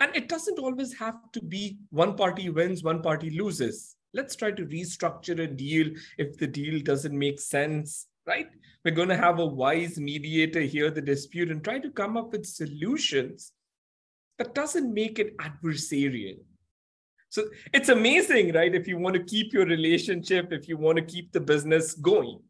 [0.00, 3.96] And it doesn't always have to be one party wins, one party loses.
[4.12, 8.48] Let's try to restructure a deal if the deal doesn't make sense right?
[8.84, 12.32] We're going to have a wise mediator hear the dispute and try to come up
[12.32, 13.52] with solutions
[14.38, 16.38] that doesn't make it adversarial.
[17.30, 18.74] So it's amazing, right?
[18.74, 22.40] If you want to keep your relationship, if you want to keep the business going.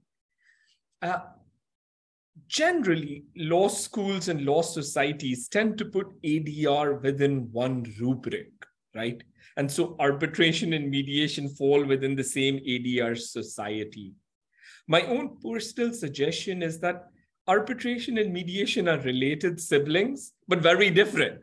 [1.00, 1.20] Uh,
[2.48, 8.50] generally, law schools and law societies tend to put ADR within one rubric,
[8.94, 9.22] right?
[9.56, 14.12] And so arbitration and mediation fall within the same ADR society.
[14.86, 17.08] My own personal suggestion is that
[17.46, 21.40] arbitration and mediation are related siblings, but very different.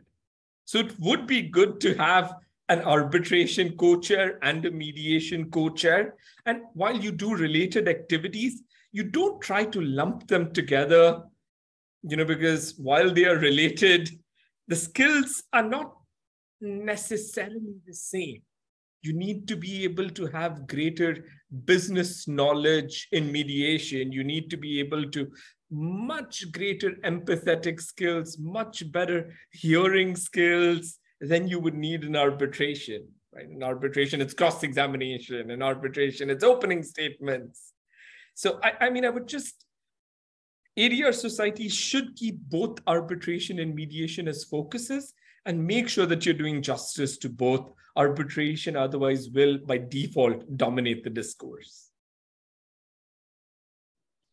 [0.64, 2.34] So it would be good to have
[2.68, 6.14] an arbitration co-chair and a mediation co-chair.
[6.46, 11.22] And while you do related activities, you don't try to lump them together,
[12.02, 14.10] you know, because while they are related,
[14.68, 15.94] the skills are not
[16.60, 18.42] necessarily the same
[19.02, 21.24] you need to be able to have greater
[21.64, 24.12] business knowledge in mediation.
[24.12, 25.30] You need to be able to
[25.70, 33.48] much greater empathetic skills much better hearing skills than you would need in arbitration right?
[33.48, 37.72] In arbitration it's cross examination in arbitration it's opening statements.
[38.34, 39.64] So I, I mean i would just
[40.78, 46.34] ADR society should keep both arbitration and mediation as focuses and make sure that you're
[46.34, 51.90] doing justice to both arbitration otherwise will by default dominate the discourse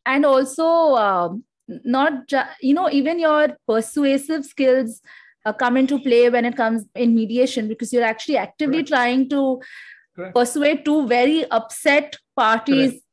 [0.06, 1.44] and also um,
[1.84, 5.02] not ju- you know even your persuasive skills
[5.46, 8.90] uh, come into play when it comes in mediation because you're actually actively Correct.
[8.90, 9.62] trying to
[10.16, 10.36] Correct.
[10.36, 13.04] persuade two very upset parties Correct.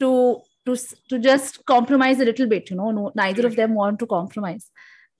[0.00, 0.76] to to
[1.08, 4.70] to just compromise a little bit you know no, neither of them want to compromise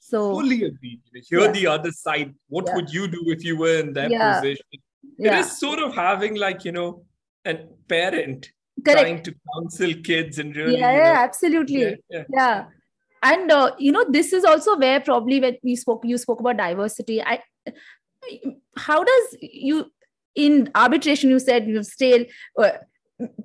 [0.03, 1.01] so fully agree.
[1.31, 1.53] Hear yeah.
[1.53, 2.35] the other side.
[2.49, 2.75] What yeah.
[2.75, 4.41] would you do if you were in that yeah.
[4.41, 4.67] position?
[5.19, 7.05] It is sort of having like you know
[7.47, 7.55] a
[7.89, 8.51] parent
[8.85, 9.01] Correct.
[9.01, 12.65] trying to counsel kids and really yeah, you know, absolutely yeah,
[13.23, 16.57] and uh, you know this is also where probably when we spoke you spoke about
[16.57, 17.41] diversity i
[18.77, 19.87] how does you
[20.35, 22.25] in arbitration you said you stale
[22.59, 22.71] uh,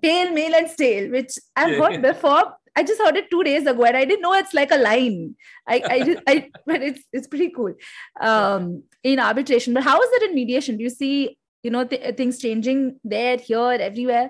[0.02, 3.86] pale male and stale which i've heard before I just heard it two days ago,
[3.86, 5.36] and I didn't know it's like a line.
[5.68, 7.74] I, I, just, I but it's it's pretty cool
[8.22, 9.74] um, in arbitration.
[9.74, 10.78] But how is it in mediation?
[10.78, 14.30] Do you see you know th- things changing there, here, everywhere?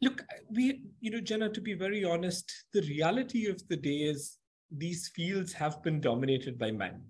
[0.00, 1.48] Look, we you know, Jenna.
[1.48, 4.38] To be very honest, the reality of the day is
[4.70, 7.02] these fields have been dominated by men.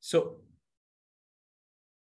[0.00, 0.36] So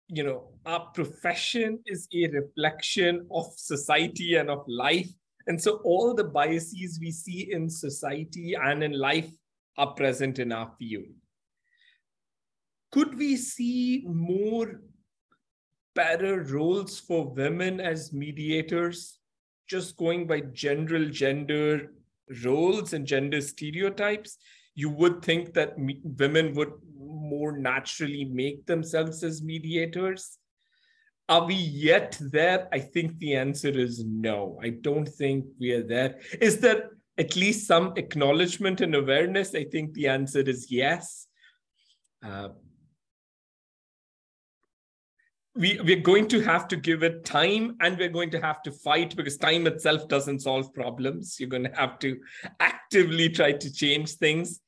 [0.08, 5.08] you know our profession is a reflection of society and of life
[5.46, 9.30] and so all the biases we see in society and in life
[9.76, 11.06] are present in our field.
[12.92, 14.80] Could we see more
[15.94, 19.18] better roles for women as mediators,
[19.68, 21.92] just going by general gender
[22.44, 24.38] roles and gender stereotypes?
[24.76, 30.38] You would think that women would more naturally make themselves as mediators.
[31.28, 32.68] Are we yet there?
[32.72, 34.58] I think the answer is no.
[34.62, 36.20] I don't think we are there.
[36.40, 39.54] Is there at least some acknowledgement and awareness?
[39.54, 41.26] I think the answer is yes.
[42.22, 42.48] Uh,
[45.56, 48.72] we, we're going to have to give it time and we're going to have to
[48.72, 51.38] fight because time itself doesn't solve problems.
[51.38, 52.18] You're going to have to
[52.60, 54.60] actively try to change things.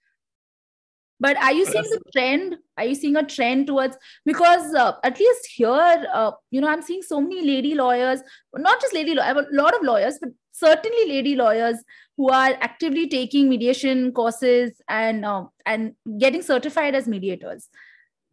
[1.19, 2.57] But are you seeing the trend?
[2.77, 6.83] Are you seeing a trend towards because uh, at least here, uh, you know, I'm
[6.83, 8.21] seeing so many lady lawyers,
[8.55, 11.77] not just lady lawyers, a lot of lawyers, but certainly lady lawyers
[12.17, 17.69] who are actively taking mediation courses and uh, and getting certified as mediators.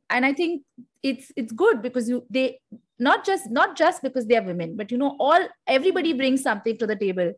[0.10, 0.64] And I think
[1.02, 2.60] it's it's good because you they
[3.00, 6.78] not just not just because they are women, but you know, all everybody brings something
[6.78, 7.34] to the table.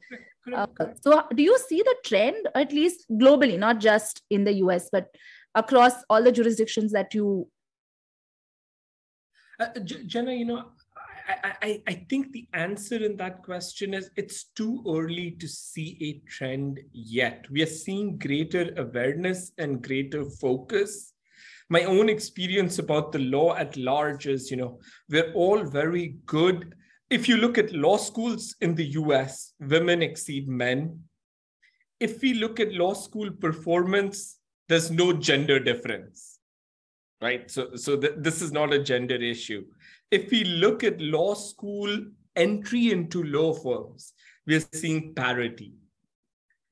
[0.53, 0.67] Uh,
[1.01, 5.07] so do you see the trend at least globally, not just in the US, but
[5.55, 7.47] across all the jurisdictions that you
[9.59, 10.65] uh, jenna you know
[11.27, 15.97] I, I, I think the answer in that question is it's too early to see
[16.01, 17.45] a trend yet.
[17.49, 21.13] We are seeing greater awareness and greater focus.
[21.69, 26.75] My own experience about the law at large is, you know, we're all very good.
[27.09, 30.99] If you look at law schools in the US, women exceed men.
[31.99, 36.35] If we look at law school performance, there's no gender difference
[37.21, 37.49] right?
[37.49, 39.65] So so th- this is not a gender issue.
[40.11, 41.91] If we look at law school
[42.35, 44.13] entry into law firms
[44.45, 45.73] we are seeing parity.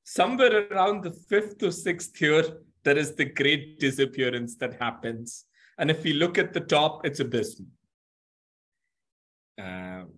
[0.04, 2.44] Somewhere around the fifth or sixth year
[2.84, 5.46] there is the great disappearance that happens.
[5.78, 7.70] And if we look at the top it's abysmal.
[9.58, 10.10] Um,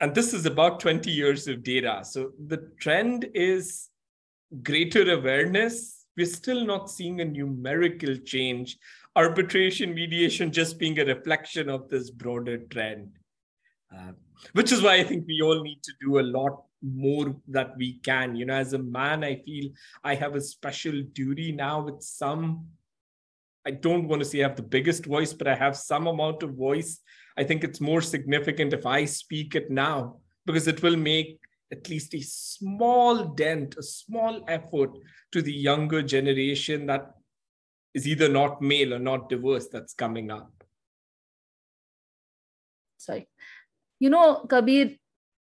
[0.00, 2.00] and this is about 20 years of data.
[2.04, 3.88] So the trend is
[4.62, 8.78] greater awareness we're still not seeing a numerical change.
[9.14, 13.08] Arbitration mediation just being a reflection of this broader trend,
[13.94, 14.12] uh,
[14.52, 17.94] which is why I think we all need to do a lot more that we
[17.98, 18.36] can.
[18.36, 19.70] You know, as a man, I feel
[20.04, 22.66] I have a special duty now with some.
[23.66, 26.42] I don't want to say I have the biggest voice, but I have some amount
[26.42, 27.00] of voice.
[27.36, 31.40] I think it's more significant if I speak it now because it will make
[31.72, 34.90] at least a small dent, a small effort
[35.32, 37.10] to the younger generation that
[37.94, 40.52] is either not male or not diverse that's coming up.
[42.98, 43.28] Sorry.
[43.98, 44.96] You know, Kabir,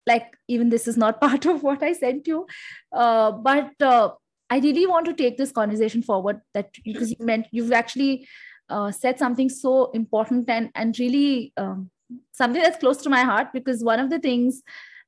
[0.05, 2.45] like even this is not part of what I sent you,
[2.91, 4.11] uh, but uh,
[4.49, 8.27] I really want to take this conversation forward that because you meant you've actually
[8.69, 11.89] uh, said something so important and and really um,
[12.33, 14.61] something that's close to my heart because one of the things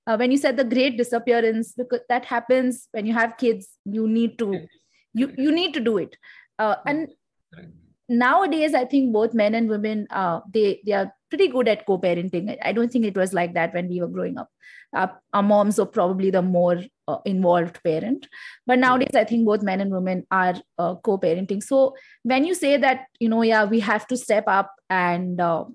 [0.07, 4.07] uh, when you said the great disappearance because that happens when you have kids you
[4.07, 4.67] need to
[5.13, 6.17] you you need to do it.
[6.59, 7.09] Uh, and
[8.09, 12.55] nowadays i think both men and women uh, they they are pretty good at co-parenting.
[12.61, 14.49] I don't think it was like that when we were growing up.
[14.95, 18.27] Uh, our moms are probably the more uh, involved parent.
[18.67, 21.63] But nowadays i think both men and women are uh, co-parenting.
[21.63, 25.65] So when you say that you know yeah we have to step up and uh,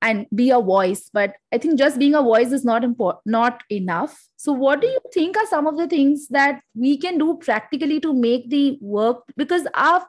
[0.00, 3.62] and be a voice but i think just being a voice is not important not
[3.70, 7.36] enough so what do you think are some of the things that we can do
[7.38, 10.04] practically to make the work because our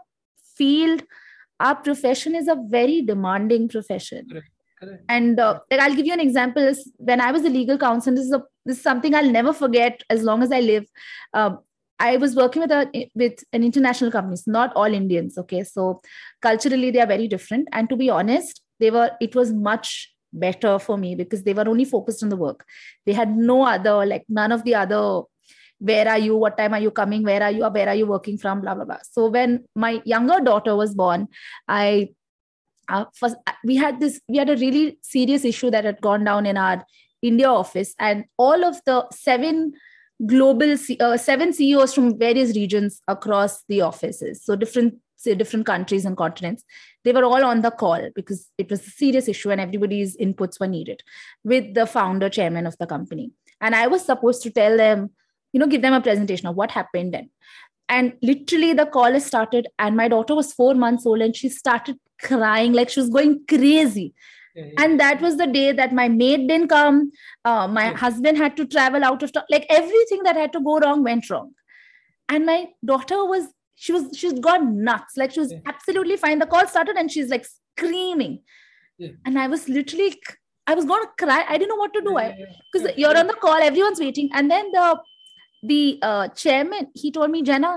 [0.55, 1.03] field
[1.59, 4.49] our profession is a very demanding profession Correct.
[4.79, 5.03] Correct.
[5.09, 8.25] and uh, like i'll give you an example when i was a legal counsel this
[8.25, 10.85] is a this is something i'll never forget as long as i live
[11.33, 11.59] um,
[11.99, 15.37] I was working with a with an international companies, not all Indians.
[15.37, 16.01] Okay, so
[16.41, 17.67] culturally they are very different.
[17.73, 21.67] And to be honest, they were it was much better for me because they were
[21.67, 22.65] only focused on the work.
[23.05, 25.23] They had no other like none of the other
[25.81, 26.35] where are you?
[26.35, 27.23] What time are you coming?
[27.23, 27.65] Where are you?
[27.65, 28.61] Where are you working from?
[28.61, 28.97] blah blah blah.
[29.09, 31.27] So when my younger daughter was born
[31.67, 32.09] i
[32.89, 36.45] uh, first, we had this we had a really serious issue that had gone down
[36.45, 36.83] in our
[37.21, 39.73] india office and all of the seven
[40.25, 44.43] global uh, seven ceos from various regions across the offices.
[44.43, 46.63] So different say different countries and continents
[47.03, 50.59] they were all on the call because it was a serious issue and everybody's inputs
[50.59, 51.01] were needed
[51.43, 53.31] with the founder chairman of the company.
[53.61, 55.09] And i was supposed to tell them
[55.53, 57.29] you know give them a presentation of what happened and
[57.89, 61.49] and literally the call has started and my daughter was 4 months old and she
[61.49, 64.13] started crying like she was going crazy.
[64.77, 67.11] And that was the day that my maid didn't come.
[67.45, 67.97] Uh, my yeah.
[67.97, 69.43] husband had to travel out of town.
[69.49, 71.53] Like everything that had to go wrong went wrong.
[72.27, 73.47] And my daughter was
[73.81, 75.15] she was she's gone nuts.
[75.15, 75.59] Like she was yeah.
[75.65, 76.39] absolutely fine.
[76.39, 78.41] The call started and she's like screaming.
[79.01, 79.11] Yeah.
[79.25, 80.07] and i was literally
[80.67, 81.43] i was going to cry.
[81.47, 82.15] I didn't know what to do.
[82.71, 84.29] Because you're on the call everyone's waiting.
[84.33, 84.87] And then the
[85.71, 87.71] the uh, chairman he told me jenna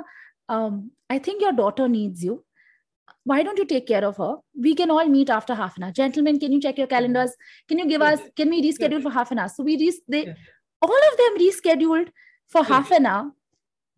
[0.49, 2.45] um, i think your daughter needs you.
[3.31, 4.35] Why don't you take care of her?
[4.67, 5.93] We can all meet after half an hour.
[5.99, 7.37] Gentlemen can you check your calendars?
[7.69, 9.53] Can you give us can we reschedule for half an hour?
[9.57, 10.25] So we re- they
[10.89, 12.11] all of them rescheduled
[12.57, 13.31] for half an hour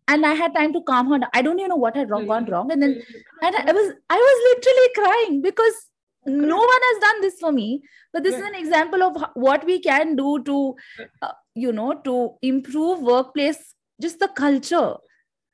[0.07, 1.29] and i had time to calm her down.
[1.33, 2.51] I don't even know what had wrong, gone hmm.
[2.51, 2.71] wrong.
[2.71, 3.45] And then hmm.
[3.45, 3.75] and i hmm.
[3.75, 5.73] was i was literally crying because
[6.25, 7.83] no one has done this for me.
[8.11, 10.75] But this is an example of what we can do to
[11.21, 14.95] uh, you know to improve workplace just the culture.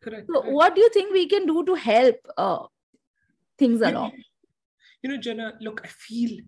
[0.01, 0.27] Correct.
[0.33, 2.65] So, what do you think we can do to help uh,
[3.57, 4.13] things along?
[5.03, 6.39] You know, Jenna, look, I feel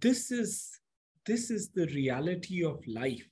[0.00, 0.80] this is
[1.26, 3.28] this is the reality of life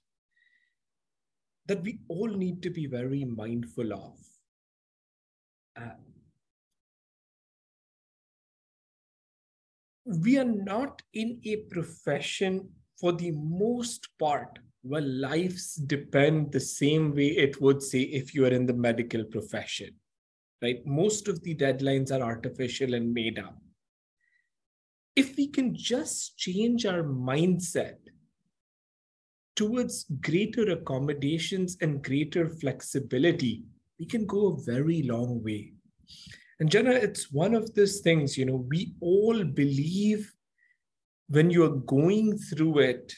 [1.66, 4.18] that we all need to be very mindful of.
[5.76, 5.94] Uh,
[10.04, 12.68] we are not in a profession
[13.00, 18.44] for the most part where lives depend the same way it would say if you
[18.44, 19.94] are in the medical profession,
[20.60, 20.84] right?
[20.84, 23.56] Most of the deadlines are artificial and made up.
[25.14, 27.98] If we can just change our mindset
[29.62, 33.62] towards greater accommodations and greater flexibility,
[34.00, 35.72] we can go a very long way.
[36.58, 40.34] And Jenna, it's one of those things, you know, we all believe
[41.28, 43.14] when you're going through it,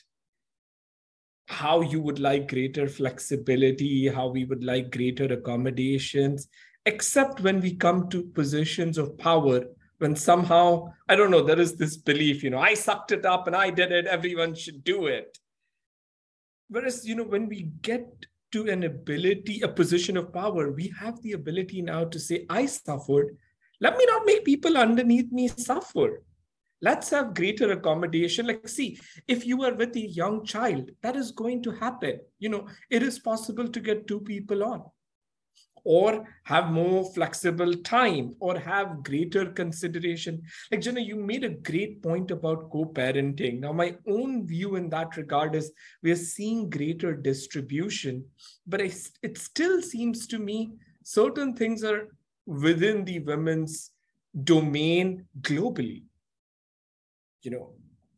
[1.48, 6.48] how you would like greater flexibility, how we would like greater accommodations,
[6.84, 9.62] except when we come to positions of power,
[9.96, 13.46] when somehow, I don't know, there is this belief, you know, I sucked it up
[13.46, 15.38] and I did it, everyone should do it.
[16.74, 18.04] Whereas, you know, when we get
[18.50, 22.66] to an ability, a position of power, we have the ability now to say, I
[22.66, 23.36] suffered.
[23.80, 26.24] Let me not make people underneath me suffer.
[26.82, 28.48] Let's have greater accommodation.
[28.48, 28.98] Like see
[29.28, 32.18] if you are with a young child that is going to happen.
[32.40, 34.82] You know it is possible to get two people on
[35.84, 40.42] or have more flexible time or have greater consideration.
[40.70, 43.60] Like jenna you made a great point about co-parenting.
[43.60, 45.72] Now my own view in that regard is
[46.02, 48.24] we are seeing greater distribution
[48.66, 48.90] but I,
[49.22, 50.72] it still seems to me
[51.02, 52.08] certain things are
[52.46, 53.90] within the women's
[54.42, 56.04] domain globally.
[57.42, 57.72] You know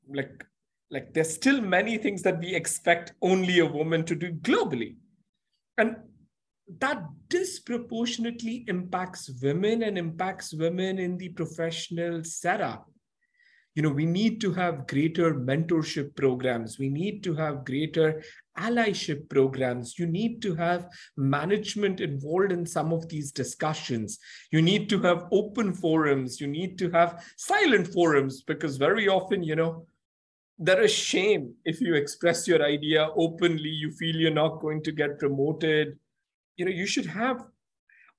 [0.08, 0.46] like
[0.90, 4.96] like there's still many things that we expect only a woman to do globally.
[5.78, 5.96] And
[6.78, 12.90] that disproportionately impacts women and impacts women in the professional setup.
[13.74, 16.78] You know we need to have greater mentorship programs.
[16.78, 18.22] We need to have greater
[18.58, 19.98] allyship programs.
[19.98, 20.88] You need to have
[21.18, 24.18] management involved in some of these discussions.
[24.50, 26.40] You need to have open forums.
[26.40, 29.86] You need to have silent forums because very often you know
[30.58, 33.68] there is shame if you express your idea openly.
[33.68, 35.98] You feel you're not going to get promoted
[36.56, 37.44] you know you should have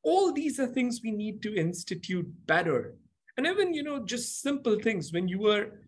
[0.03, 2.95] all these are things we need to institute better
[3.37, 5.79] and even, you know, just simple things when you are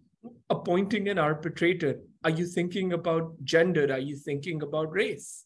[0.52, 3.92] appointing an arbitrator, are you thinking about gender?
[3.92, 5.46] Are you thinking about race?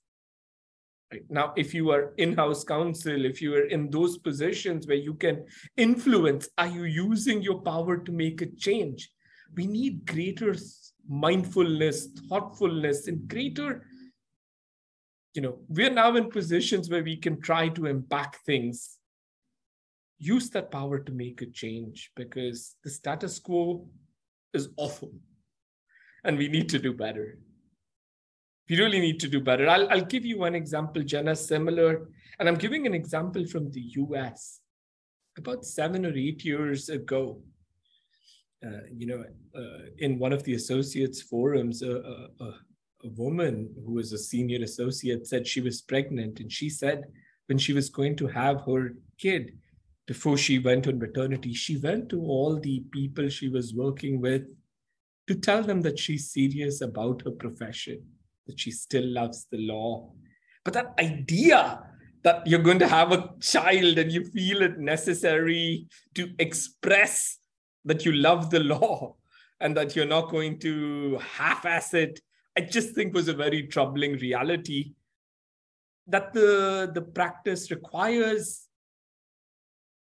[1.12, 1.24] Right.
[1.30, 5.45] Now, if you are in-house counsel, if you are in those positions where you can
[5.78, 9.10] influence, are you using your power to make a change?
[9.56, 10.56] We need greater
[11.08, 13.86] mindfulness, thoughtfulness, and greater,
[15.34, 19.00] you know, we're now in positions where we can try to impact things
[20.24, 23.86] use that power to make a change because the status quo
[24.54, 25.12] is awful
[26.24, 27.38] and we need to do better.
[28.70, 29.68] We really need to do better.
[29.70, 32.08] I'll, I'll give you one example, Jenna, similar.
[32.40, 34.62] And I'm giving an example from the US.
[35.38, 37.42] About seven or eight years ago,
[38.66, 39.26] uh, you know,
[39.58, 42.30] uh, in one of the associates forums, a,
[43.04, 46.39] a, woman who was a senior associate said she was pregnant.
[46.39, 47.04] And she said
[47.47, 49.54] when she was going to have her kid,
[50.06, 54.43] before she went on maternity, she went to all the people she was working with
[55.28, 58.01] to tell them that she's serious about her profession,
[58.47, 60.12] that she still loves the law.
[60.66, 61.82] But that idea
[62.24, 67.38] that you're going to have a child and you feel it necessary to express
[67.86, 69.16] that you love the law
[69.60, 72.20] and that you're not going to half ass it,
[72.58, 74.93] I just think was a very troubling reality
[76.08, 78.68] that the, the practice requires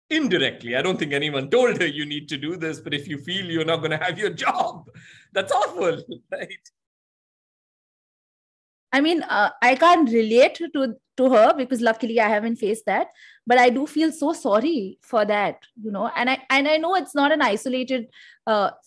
[0.08, 0.74] indirectly.
[0.76, 3.44] I don't think anyone told her you need to do this, but if you feel
[3.44, 4.88] you're not going to have your job,
[5.32, 6.68] that's awful, right?
[8.92, 13.08] I mean, uh, I can't relate to to her because luckily I haven't faced that,
[13.46, 16.10] but I do feel so sorry for that, you know.
[16.16, 18.08] And I and I know it's not an isolated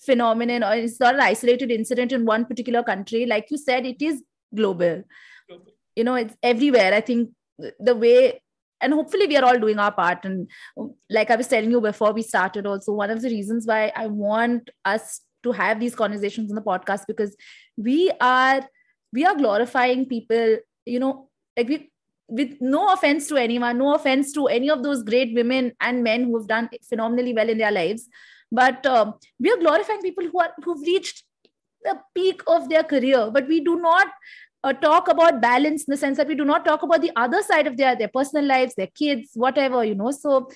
[0.05, 3.26] phenomenon or it's not an isolated incident in one particular country.
[3.26, 4.24] Like you said, it is
[4.55, 5.03] global.
[5.47, 5.74] global.
[5.95, 6.93] You know, it's everywhere.
[6.93, 7.30] I think
[7.80, 8.41] the way
[8.84, 11.80] and hopefully we are all doing our part and um, like i was telling you
[11.82, 15.95] before we started also one of the reasons why i want us to have these
[15.95, 17.36] conversations in the podcast because
[17.78, 18.61] we are
[19.11, 21.89] we are glorifying people you know like we
[22.28, 26.24] with no offense to anyone no offense to any of those great women and men
[26.24, 28.07] who have done phenomenally well in their lives
[28.54, 31.24] but um, we are glorifying people who are who've reached
[31.84, 34.08] the peak of their career but we do not
[34.64, 37.41] uh, talk about balance in the sense that we do not talk about the other
[37.43, 40.12] side of their their personal lives their kids whatever you know.
[40.12, 40.49] So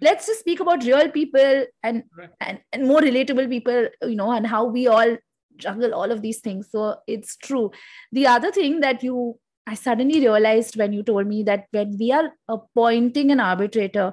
[0.00, 2.30] let's just speak about real people and right.
[2.40, 5.16] and, and more relatable people you know and how we all
[5.56, 6.68] juggle all of these things.
[6.70, 7.70] So it's true.
[8.12, 12.08] The other thing that you i suddenly realized when you told me that when we
[12.12, 12.24] are
[12.54, 14.12] appointing an arbitrator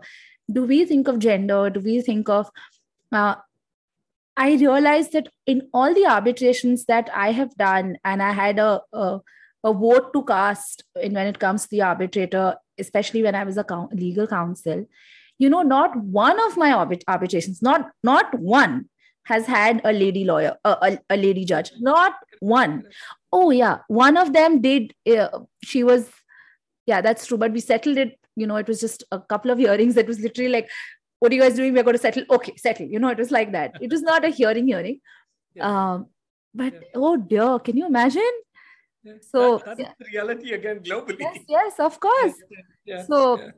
[0.52, 1.70] do we think of gender?
[1.70, 2.50] Do we think of
[3.12, 3.36] uh,
[4.38, 8.82] i realized that in all the arbitrations that i have done and i had a,
[8.93, 9.20] a
[9.64, 13.57] a vote to cast in when it comes to the arbitrator, especially when I was
[13.57, 14.88] a legal counsel.
[15.38, 18.89] You know, not one of my arbit- arbitrations, not not one,
[19.26, 21.72] has had a lady lawyer, a, a, a lady judge.
[21.80, 22.84] Not one.
[23.32, 24.93] Oh yeah, one of them did.
[25.09, 26.09] Uh, she was,
[26.86, 27.38] yeah, that's true.
[27.38, 28.18] But we settled it.
[28.36, 29.95] You know, it was just a couple of hearings.
[29.95, 30.70] That was literally like,
[31.22, 31.74] "What are you guys doing?
[31.74, 32.88] We're going to settle." Okay, settle.
[32.88, 33.78] You know, it was like that.
[33.88, 35.00] It was not a hearing, hearing.
[35.56, 35.72] Yeah.
[35.72, 36.08] Um,
[36.54, 37.06] but yeah.
[37.08, 38.42] oh dear, can you imagine?
[39.22, 39.94] so that, that's yeah.
[40.12, 42.34] reality again globally yes yes of course
[42.86, 43.04] yeah.
[43.04, 43.50] so yeah.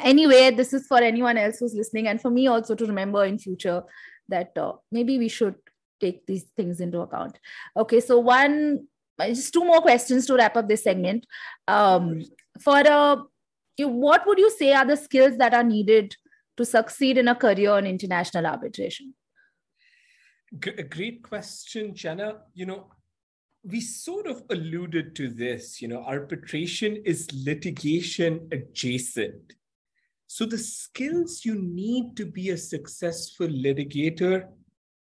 [0.00, 3.38] anyway this is for anyone else who's listening and for me also to remember in
[3.38, 3.82] future
[4.28, 5.54] that uh, maybe we should
[6.00, 7.38] take these things into account
[7.76, 8.86] okay so one
[9.20, 11.26] just two more questions to wrap up this segment
[11.68, 12.20] um,
[12.60, 13.16] for uh,
[13.78, 16.14] you, what would you say are the skills that are needed
[16.56, 19.14] to succeed in a career in international arbitration
[20.78, 22.86] a great question jenna you know
[23.66, 25.82] we sort of alluded to this.
[25.82, 29.54] You know, arbitration is litigation adjacent.
[30.28, 34.48] So the skills you need to be a successful litigator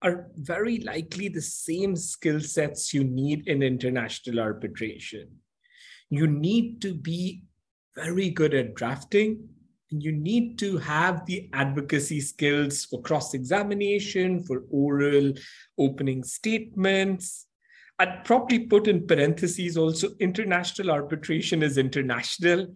[0.01, 5.27] are very likely the same skill sets you need in international arbitration.
[6.09, 7.43] You need to be
[7.95, 9.49] very good at drafting,
[9.89, 15.33] you need to have the advocacy skills for cross examination, for oral
[15.77, 17.47] opening statements,
[17.99, 22.67] I'd probably put in parentheses also international arbitration is international.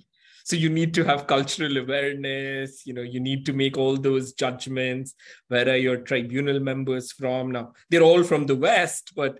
[0.43, 4.33] So you need to have cultural awareness, you know, you need to make all those
[4.33, 5.13] judgments.
[5.49, 7.51] Where are your tribunal members from?
[7.51, 9.39] Now, they're all from the West, but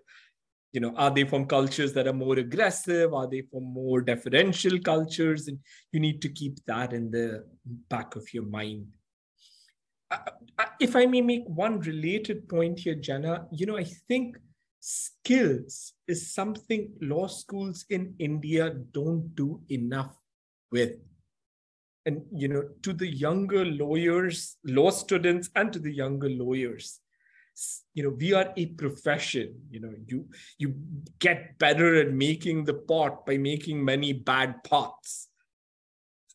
[0.71, 3.13] you know, are they from cultures that are more aggressive?
[3.13, 5.47] Are they from more deferential cultures?
[5.47, 5.59] And
[5.91, 7.45] you need to keep that in the
[7.89, 8.87] back of your mind.
[10.79, 14.37] If I may make one related point here, Jenna, you know, I think
[14.79, 20.15] skills is something law schools in India don't do enough
[20.71, 20.93] with.
[22.05, 26.99] And, you know, to the younger lawyers, law students, and to the younger lawyers,
[27.93, 29.55] you know, we are a profession.
[29.69, 30.75] You know, you you
[31.19, 35.29] get better at making the pot by making many bad pots.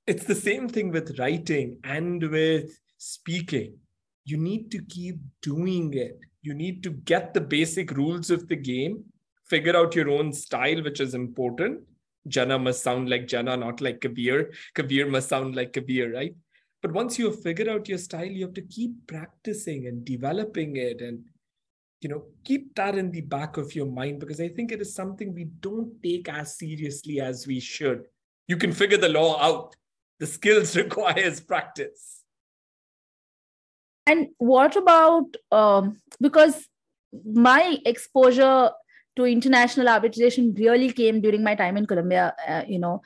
[0.07, 3.79] It's the same thing with writing and with speaking.
[4.25, 8.55] You need to keep doing it you need to get the basic rules of the
[8.55, 9.03] game,
[9.47, 11.81] figure out your own style, which is important.
[12.29, 14.53] Jana must sound like Jana, not like Kabir.
[14.75, 16.37] Kabir must sound like Kabir, right?
[16.87, 20.77] But once you have figured out your style, you have to keep practicing and developing
[20.77, 21.25] it and
[22.01, 24.95] you know keep that in the back of your mind because i think it is
[24.95, 28.05] something we don't take as seriously as we should.
[28.47, 29.75] You can figure the law out.
[30.21, 32.23] The skills requires practice.
[34.07, 36.69] And what about um, because
[37.25, 38.71] my exposure
[39.17, 42.35] to international arbitration really came during my time in Columbia.
[42.47, 43.01] Uh, you know,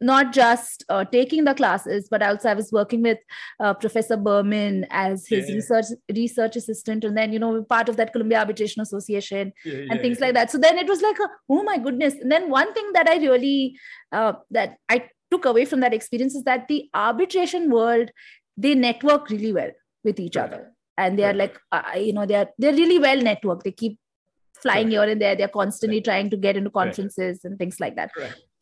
[0.00, 3.18] not just uh, taking the classes, but also I was working with
[3.60, 5.54] uh, Professor Bermann as his yeah.
[5.54, 10.00] research research assistant, and then you know part of that Columbia Arbitration Association yeah, and
[10.00, 10.50] things like that.
[10.50, 12.14] So then it was like, a, oh my goodness!
[12.14, 13.78] And then one thing that I really
[14.12, 18.10] uh, that I took away from that experience is that the arbitration world
[18.56, 19.70] they network really well
[20.02, 23.62] with each other and they are like uh, you know they're they're really well networked
[23.62, 23.98] they keep
[24.62, 25.36] flying here and there.
[25.36, 28.10] They're constantly trying to get into conferences and things like that.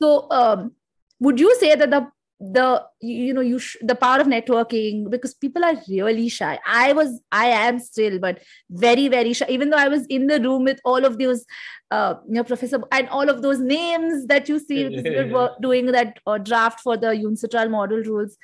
[0.03, 0.73] So um,
[1.21, 2.09] would you say that the
[2.41, 6.59] the you know you sh- the power of networking because people are really shy.
[6.67, 9.47] I was i am still but very very shy.
[9.49, 11.47] Even though i was in the room with all of those
[11.93, 14.83] uh, you know professor and all of those names that you see
[15.61, 18.37] doing that uh, draft for the UNCITRAL model rules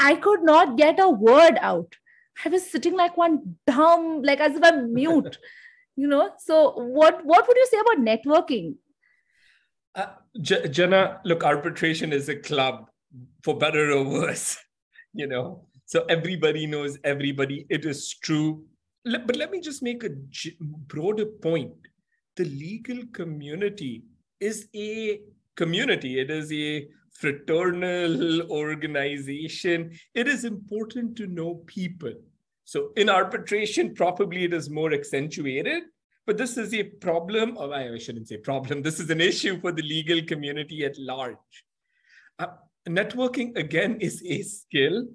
[0.00, 1.94] i could not get a word out.
[2.44, 5.38] I was sitting like one dumb, like as if I'm mute,
[5.98, 6.30] you know.
[6.38, 8.76] So what what would you say about networking?
[9.94, 10.06] Uh,
[10.40, 12.86] J- Jenna, look, arbitration is a club.
[13.42, 14.48] for better or worse,
[15.20, 15.66] you know.
[15.86, 17.66] So everybody knows everybody.
[17.76, 18.64] It is true.
[19.04, 20.10] But let me just make a
[20.94, 21.88] broader point.
[22.36, 24.04] The legal community
[24.38, 25.20] is a
[25.56, 26.86] community, it is a
[27.22, 29.90] fraternal organization.
[30.14, 32.12] It is important to know people.
[32.68, 35.84] So in arbitration, probably it is more accentuated,
[36.26, 39.72] but this is a problem, or I shouldn't say problem, this is an issue for
[39.72, 41.64] the legal community at large.
[42.38, 42.48] Uh,
[42.86, 45.06] networking, again, is a skill.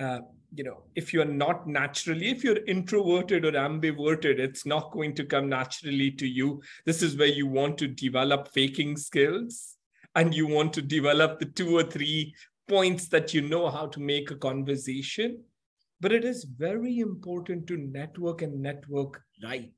[0.00, 0.18] Uh,
[0.52, 5.24] you know, if you're not naturally, if you're introverted or ambiverted, it's not going to
[5.24, 6.60] come naturally to you.
[6.86, 9.76] This is where you want to develop faking skills
[10.16, 12.34] and you want to develop the two or three
[12.66, 15.44] points that you know how to make a conversation.
[16.00, 19.72] But it is very important to network and network right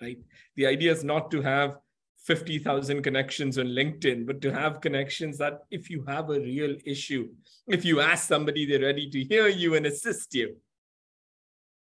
[0.00, 0.18] right?
[0.56, 1.76] The idea is not to have
[2.24, 7.28] 50,000 connections on LinkedIn, but to have connections that if you have a real issue,
[7.66, 10.56] if you ask somebody, they're ready to hear you and assist you.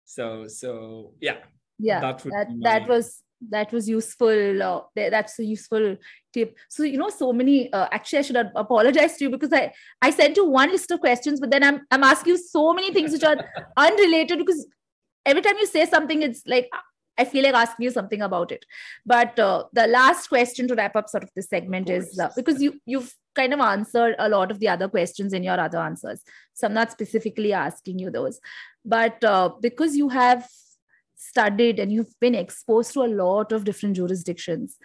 [0.04, 1.38] So, so yeah.
[1.78, 5.96] Yeah, that, that, that was that was useful uh, that's a useful
[6.32, 9.72] tip so you know so many uh, actually i should apologize to you because i
[10.02, 12.92] i sent you one list of questions but then i'm i'm asking you so many
[12.92, 13.36] things which are
[13.76, 14.66] unrelated because
[15.24, 16.68] every time you say something it's like
[17.20, 18.64] I feel like asking you something about it.
[19.04, 22.62] But uh, the last question to wrap up sort of this segment is uh, because
[22.62, 26.22] you you've kind of answered a lot of the other questions in your other answers.
[26.54, 28.40] So I'm not specifically asking you those,
[28.84, 30.48] but uh, because you have
[31.18, 34.78] studied and you've been exposed to a lot of different jurisdictions,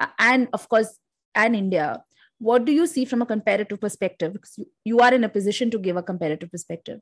[0.00, 0.98] uh, and of course,
[1.34, 2.02] and India.
[2.38, 4.32] What do you see from a comparative perspective?
[4.32, 7.00] Because you, are in a position to give a comparative perspective.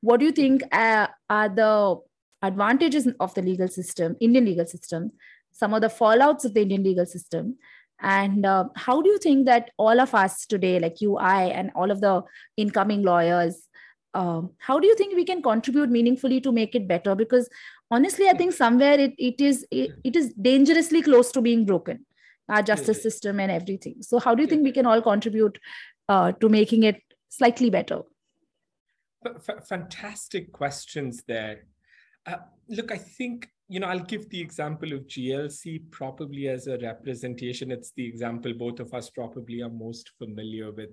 [0.00, 2.00] What do you think uh, are the
[2.40, 5.12] advantages of the legal system, Indian legal system,
[5.52, 7.56] some of the fallouts of the Indian legal system,
[8.00, 11.70] and uh, how do you think that all of us today, like you, I, and
[11.74, 12.22] all of the
[12.56, 13.67] incoming lawyers,
[14.14, 17.14] uh, how do you think we can contribute meaningfully to make it better?
[17.14, 17.48] Because
[17.90, 22.06] honestly, I think somewhere it, it is it, it is dangerously close to being broken,
[22.48, 23.96] our justice system and everything.
[24.00, 25.58] So how do you think we can all contribute
[26.08, 28.02] uh, to making it slightly better?
[29.24, 31.64] F- fantastic questions there.
[32.26, 32.36] Uh,
[32.68, 37.70] look, I think, you know, I'll give the example of GLC probably as a representation.
[37.70, 40.90] It's the example both of us probably are most familiar with.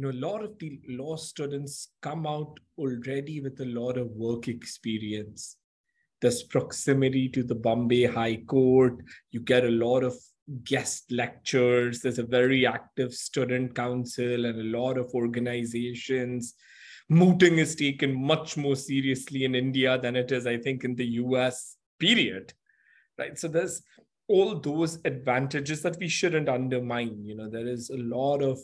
[0.00, 4.08] You know, a lot of the law students come out already with a lot of
[4.12, 5.58] work experience.
[6.22, 8.94] There's proximity to the Bombay High Court.
[9.30, 10.14] You get a lot of
[10.64, 12.00] guest lectures.
[12.00, 16.54] There's a very active student council and a lot of organizations
[17.10, 21.06] mooting is taken much more seriously in India than it is, I think, in the
[21.24, 22.54] US, period.
[23.18, 23.38] Right.
[23.38, 23.82] So there's
[24.28, 27.22] all those advantages that we shouldn't undermine.
[27.22, 28.58] You know, there is a lot of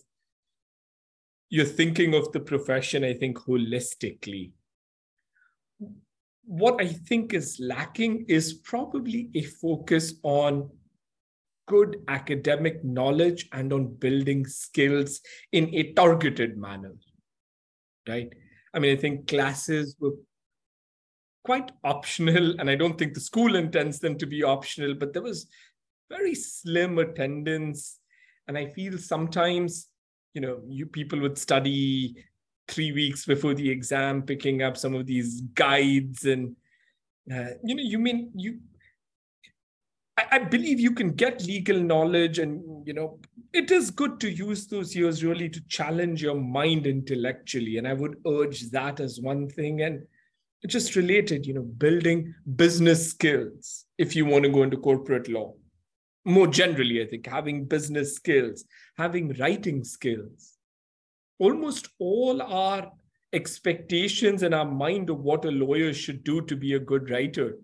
[1.48, 4.52] you're thinking of the profession, I think, holistically.
[6.44, 10.70] What I think is lacking is probably a focus on
[11.66, 15.20] good academic knowledge and on building skills
[15.50, 16.92] in a targeted manner
[18.08, 18.32] right?
[18.74, 20.12] I mean, I think classes were
[21.44, 25.22] quite optional, and I don't think the school intends them to be optional, but there
[25.22, 25.46] was
[26.10, 27.98] very slim attendance.
[28.48, 29.88] And I feel sometimes,
[30.36, 32.14] you know, you people would study
[32.68, 36.54] three weeks before the exam, picking up some of these guides and
[37.32, 38.60] uh, you know, you mean you
[40.18, 43.18] I, I believe you can get legal knowledge and you know
[43.54, 47.78] it is good to use those years really to challenge your mind intellectually.
[47.78, 49.80] And i would urge that as one thing.
[49.80, 50.06] And
[50.66, 55.54] just related you know building business skills if you want to go into corporate law
[56.26, 58.64] more generally i think having business skills
[58.98, 60.54] having writing skills
[61.38, 62.90] almost all our
[63.32, 67.56] expectations in our mind of what a lawyer should do to be a good writer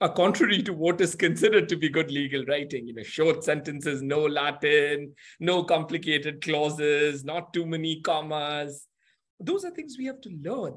[0.00, 2.86] are contrary to what is considered to be good legal writing.
[2.86, 8.86] You know, short sentences, no Latin, no complicated clauses, not too many commas.
[9.40, 10.74] Those are things we have to learn.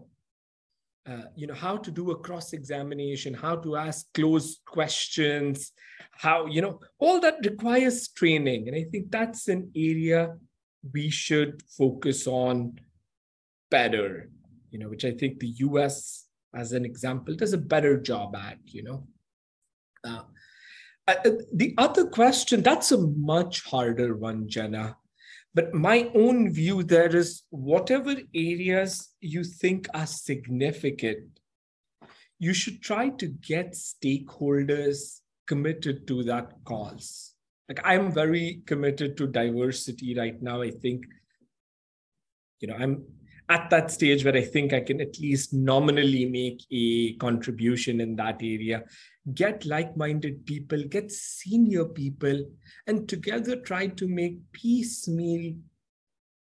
[1.09, 5.71] Uh, you know, how to do a cross examination, how to ask closed questions,
[6.11, 8.67] how, you know, all that requires training.
[8.67, 10.35] And I think that's an area
[10.93, 12.79] we should focus on
[13.71, 14.29] better,
[14.69, 16.27] you know, which I think the US
[16.57, 19.07] as an example, does a better job at, you know.
[20.03, 20.23] Uh,
[21.07, 24.97] uh, the other question, that's a much harder one, Jenna.
[25.53, 31.39] But my own view there is whatever areas you think are significant,
[32.39, 37.33] you should try to get stakeholders committed to that cause.
[37.67, 40.61] Like I'm very committed to diversity right now.
[40.61, 41.05] I think
[42.59, 43.03] you know, I'm
[43.49, 48.15] at that stage where I think I can at least nominally make a contribution in
[48.17, 48.83] that area.
[49.33, 52.45] Get like minded people, get senior people,
[52.87, 55.55] and together try to make piecemeal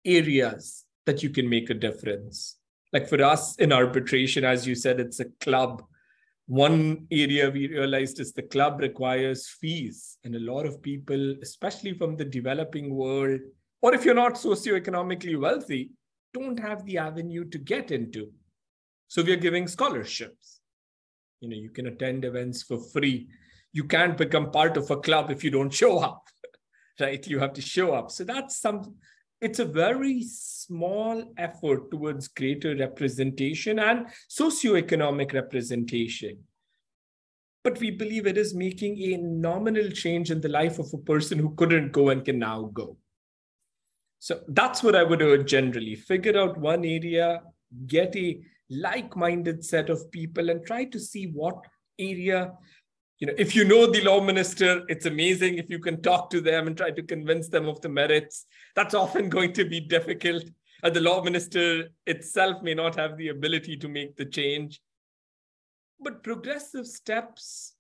[0.06, 2.58] areas that you can make a difference.
[2.94, 5.84] Like for us in arbitration, as you said, it's a club.
[6.48, 10.18] One area we realized is the club requires fees.
[10.24, 13.40] And a lot of people, especially from the developing world,
[13.82, 15.92] or if you're not socioeconomically wealthy,
[16.34, 18.32] don't have the avenue to get into.
[19.08, 20.62] So we are giving scholarships.
[21.42, 23.28] You know, you can attend events for free.
[23.74, 26.24] You can't become part of a club if you don't show up,
[27.00, 27.26] right?
[27.28, 28.12] You have to show up.
[28.12, 28.96] So that's some,
[29.42, 36.38] it's a very small effort towards greater representation and socioeconomic representation.
[37.64, 41.38] But we believe it is making a nominal change in the life of a person
[41.38, 42.98] who couldn't go and can now go.
[44.22, 45.96] So that's what I would do generally.
[45.96, 47.42] Figure out one area,
[47.88, 51.66] get a like-minded set of people, and try to see what
[51.98, 52.52] area.
[53.18, 56.40] You know, if you know the law minister, it's amazing if you can talk to
[56.40, 58.46] them and try to convince them of the merits.
[58.76, 60.44] That's often going to be difficult.
[60.84, 64.82] And the law minister itself may not have the ability to make the change.
[66.00, 67.74] But progressive steps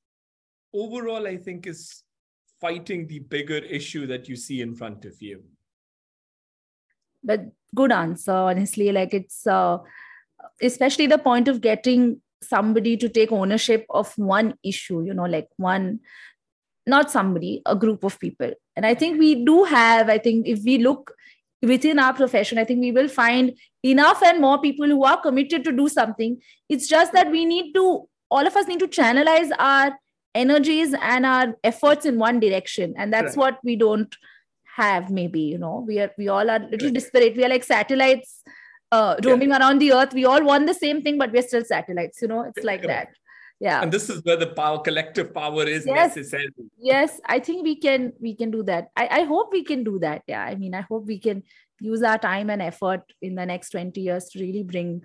[0.73, 2.01] overall, I think, is
[2.59, 5.43] fighting the bigger issue that you see in front of you
[7.23, 7.41] but
[7.75, 9.77] good answer honestly like it's uh,
[10.61, 15.49] especially the point of getting somebody to take ownership of one issue you know like
[15.57, 15.99] one
[16.87, 18.51] not somebody a group of people.
[18.75, 21.13] And i think we do have i think if we look
[21.61, 23.53] within our profession i think we will find
[23.83, 26.41] enough and more people who are committed to do something.
[26.69, 29.91] It's just that we need to all of us need to channelize our
[30.33, 32.93] energies and our efforts in one direction.
[32.97, 33.37] And that's right.
[33.37, 34.15] what we don't
[34.81, 35.83] have maybe you know.
[35.87, 37.35] We are we all are a little disparate.
[37.35, 38.43] We are like satellites
[38.91, 39.59] uh, roaming yeah.
[39.59, 40.13] around the earth.
[40.13, 42.41] We all want the same thing but we're still satellites you know.
[42.43, 43.09] It's like that.
[43.59, 43.83] Yeah.
[43.83, 46.15] And this is where the power collective power is yes.
[46.15, 46.49] necessary.
[46.79, 48.89] Yes i think we can we can do that.
[48.95, 50.23] I, I hope we can do that.
[50.27, 51.43] Yeah i mean i hope we can
[51.79, 55.01] use our time and effort in the next 20 years to really bring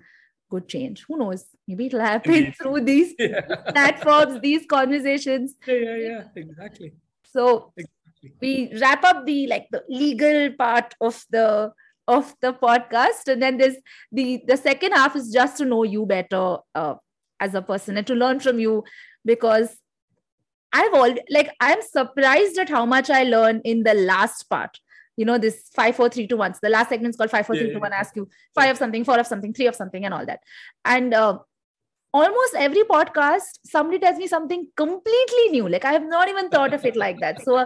[0.49, 1.03] good change.
[1.07, 1.45] Who knows?
[1.67, 3.41] Maybe it'll happen through these yeah.
[3.75, 5.55] platforms these conversations.
[5.67, 6.23] Yeah yeah yeah.
[6.35, 6.93] Exactly.
[7.23, 7.96] So exactly
[8.41, 11.71] we wrap up the like the legal part of the
[12.07, 13.27] of the podcast.
[13.27, 13.75] And then there's
[14.11, 16.95] the the second half is just to know you better uh,
[17.39, 18.83] as a person and to learn from you.
[19.25, 19.77] Because
[20.73, 24.79] i've all like i'm surprised at how much i learn in the last part.
[25.15, 26.53] You know this five four three two one.
[26.53, 29.53] So the last segment is called 5-4-3-2-1 ask you five of something four of something
[29.53, 30.41] three of something and all that.
[30.85, 31.39] And uh,
[32.13, 35.67] almost every podcast somebody tells me something completely new.
[35.67, 37.41] Like i have not even thought of it like that.
[37.43, 37.65] So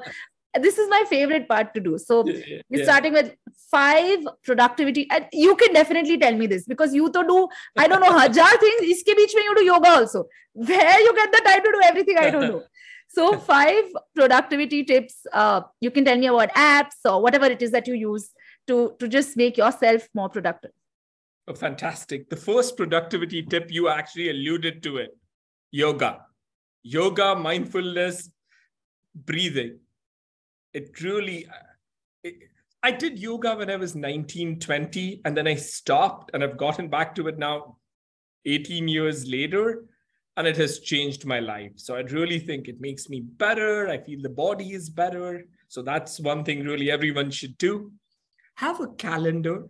[0.59, 1.97] this is my favorite part to do.
[1.97, 3.33] So yeah, we're starting with
[3.69, 7.47] five productivity, and you can definitely tell me this because you to do
[7.77, 8.81] I don't know hajar things.
[8.81, 10.25] Iske beech mein you do yoga also.
[10.53, 12.63] Where you get the time to do everything, I don't know.
[13.07, 13.83] So five
[14.15, 15.25] productivity tips.
[15.31, 18.29] Uh, you can tell me about apps or whatever it is that you use
[18.67, 20.71] to to just make yourself more productive.
[21.47, 22.29] Oh, fantastic!
[22.29, 25.17] The first productivity tip you actually alluded to it:
[25.71, 26.25] yoga,
[26.83, 28.29] yoga, mindfulness,
[29.15, 29.79] breathing
[30.73, 31.67] it really uh,
[32.23, 32.35] it,
[32.83, 36.87] i did yoga when i was 19 20 and then i stopped and i've gotten
[36.87, 37.77] back to it now
[38.45, 39.85] 18 years later
[40.37, 41.73] and it has changed my life.
[41.75, 43.87] So i really think it makes me better.
[43.89, 45.45] I feel the body is better.
[45.67, 47.91] So that's one thing really everyone should do.
[48.55, 49.67] Have a calendar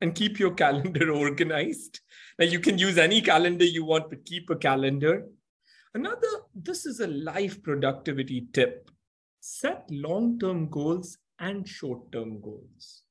[0.00, 2.00] and keep your calendar organized.
[2.38, 5.26] Now you can use any calendar you want but keep a calendar.
[5.94, 8.90] Another this is a life productivity tip
[9.40, 13.02] set long term goals and short term goals.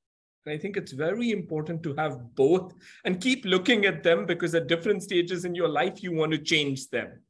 [0.45, 2.73] And I think it's very important to have both
[3.05, 6.37] and keep looking at them because at different stages in your life, you want to
[6.37, 7.21] change them.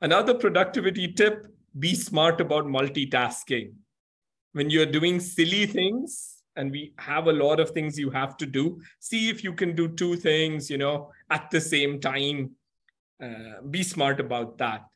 [0.00, 1.46] Another productivity tip
[1.78, 3.72] be smart about multitasking.
[4.52, 8.44] When you're doing silly things, and we have a lot of things you have to
[8.44, 12.50] do, see if you can do two things, you know, at the same time.
[13.22, 14.87] Uh, be smart about that.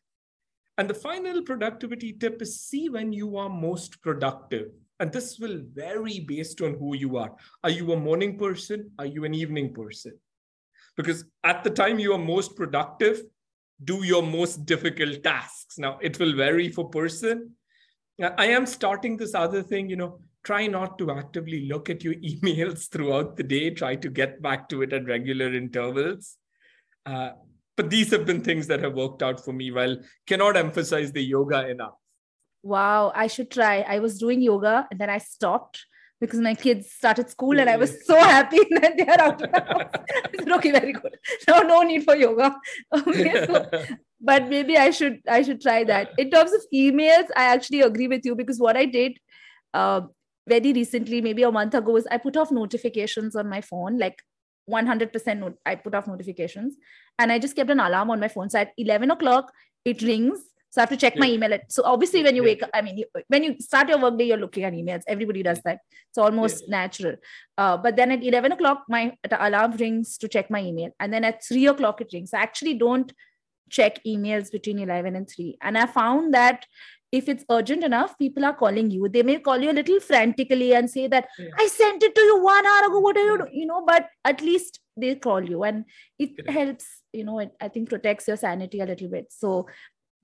[0.83, 4.73] And the final productivity tip is see when you are most productive.
[4.99, 7.31] And this will vary based on who you are.
[7.63, 8.91] Are you a morning person?
[8.99, 10.19] Are you an evening person?
[10.97, 13.23] Because at the time you are most productive,
[13.85, 15.79] do your most difficult tasks.
[15.79, 17.53] Now, it will vary for person.
[18.21, 22.15] I am starting this other thing, you know, try not to actively look at your
[22.33, 23.71] emails throughout the day.
[23.71, 26.39] Try to get back to it at regular intervals.
[27.07, 27.35] Uh,
[27.77, 29.97] but these have been things that have worked out for me well
[30.27, 31.95] cannot emphasize the yoga enough
[32.63, 35.85] wow i should try i was doing yoga and then i stopped
[36.23, 39.51] because my kids started school and I was so happy that they are out of
[39.51, 39.91] the house.
[40.39, 41.17] said, okay, very good.
[41.49, 42.55] No, no need for yoga.
[42.95, 43.69] Okay, so,
[44.21, 46.13] but maybe I should I should try that.
[46.19, 49.19] In terms of emails, I actually agree with you because what I did
[49.75, 50.03] uh,
[50.49, 54.23] very recently, maybe a month ago, is I put off notifications on my phone, like
[54.71, 56.77] 100% not- I put off notifications,
[57.19, 58.51] and I just kept an alarm on my phone.
[58.51, 59.53] So at 11 o'clock,
[59.85, 60.41] it rings
[60.73, 61.53] so I have to check my email.
[61.53, 62.49] At, so obviously, when you Yeah.
[62.53, 65.03] wake up, I mean, you, when you start your workday, you're looking at emails.
[65.07, 65.81] Everybody does that.
[66.09, 67.17] It's almost natural.
[67.59, 70.91] Uh, but then at 11 o'clock, my alarm rings to check my email.
[70.99, 72.33] And then at 3 o'clock, it rings.
[72.33, 73.13] I actually don't
[73.69, 75.59] check emails between 11 and 3.
[75.61, 76.65] And I found that
[77.13, 79.09] if it's urgent enough, people are calling you.
[79.09, 81.51] They may call you a little frantically and say that, Yeah.
[81.59, 83.01] I sent it to you one hour ago.
[83.01, 83.51] What are you doing?
[83.53, 85.63] You know, but at least they call you.
[85.63, 85.85] And
[86.19, 86.51] it Correct.
[86.59, 89.27] helps, you know, it, I think protects your sanity a little bit.
[89.31, 89.67] So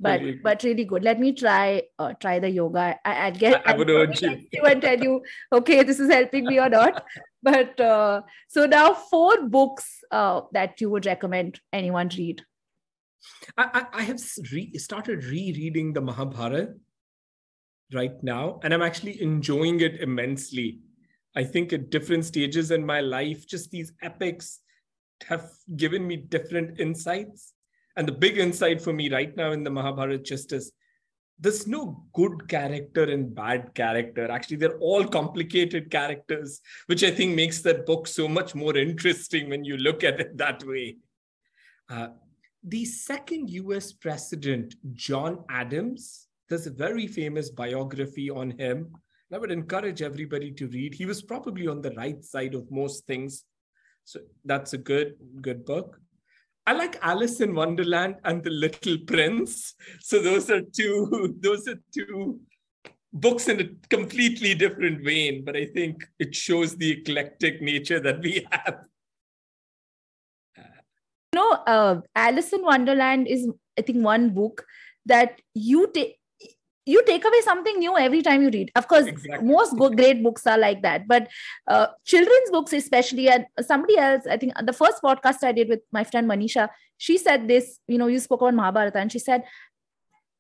[0.01, 0.39] but agree.
[0.45, 3.77] but really good let me try uh, try the yoga i i'd get I- I
[3.77, 4.39] would urge you.
[4.53, 5.23] you and tell you
[5.53, 7.03] okay this is helping me or not
[7.43, 12.43] but uh, so now four books uh, that you would recommend anyone read
[13.57, 14.21] I, I, have
[14.53, 16.75] re- started rereading the Mahabharata
[17.93, 20.81] right now, and I'm actually enjoying it immensely.
[21.35, 24.61] I think at different stages in my life, just these epics
[25.27, 27.55] have given me different insights.
[27.97, 30.73] And the big insight for me right now in the Mahabharata just is
[31.41, 34.31] there's no good character and bad character.
[34.31, 39.49] Actually, they're all complicated characters, which I think makes that book so much more interesting
[39.49, 40.97] when you look at it that way.
[41.89, 42.09] Uh,
[42.65, 48.93] the second US president, John Adams, there's a very famous biography on him.
[49.33, 50.95] I would encourage everybody to read.
[50.95, 53.45] He was probably on the right side of most things.
[54.05, 56.01] So that's a good, good book.
[56.67, 59.75] I like Alice in Wonderland and The Little Prince.
[60.01, 62.41] So those are two, those are two
[63.13, 68.21] books in a completely different vein, but I think it shows the eclectic nature that
[68.21, 68.87] we have.
[71.67, 73.49] Know uh, alice in wonderland is
[73.79, 74.65] i think one book
[75.07, 76.19] that you take
[76.87, 79.47] you take away something new every time you read of course Exactly.
[79.47, 81.29] most go- great books are like that but
[81.67, 85.81] uh, children's books especially and somebody else i think the first podcast i did with
[85.93, 89.45] my friend manisha she said this you know you spoke on mahabharata and she said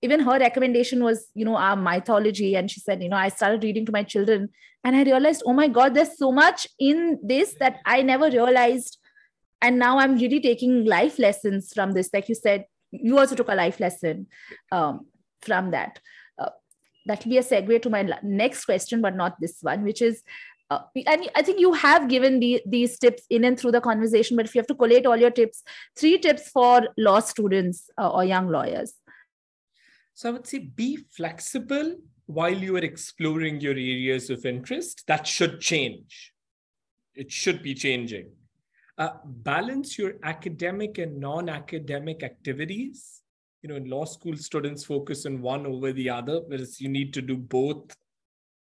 [0.00, 3.62] even her recommendation was you know our mythology and she said you know i started
[3.62, 4.48] reading to my children
[4.84, 8.98] and i realized oh my god there's so much in this that i never realized
[9.62, 13.48] and now i'm really taking life lessons from this like you said you also took
[13.48, 14.26] a life lesson
[14.72, 15.06] um,
[15.42, 16.00] from that
[16.38, 16.50] uh,
[17.06, 20.22] that will be a segue to my next question but not this one which is
[20.70, 24.36] uh, and i think you have given the, these tips in and through the conversation
[24.36, 25.62] but if you have to collate all your tips
[25.96, 28.94] three tips for law students uh, or young lawyers
[30.18, 31.94] So I would say be flexible
[32.26, 35.04] while you are exploring your areas of interest.
[35.06, 36.32] That should change.
[37.14, 38.32] It should be changing.
[38.98, 43.22] Uh, balance your academic and non academic activities.
[43.62, 47.14] You know, in law school, students focus on one over the other, whereas you need
[47.14, 47.96] to do both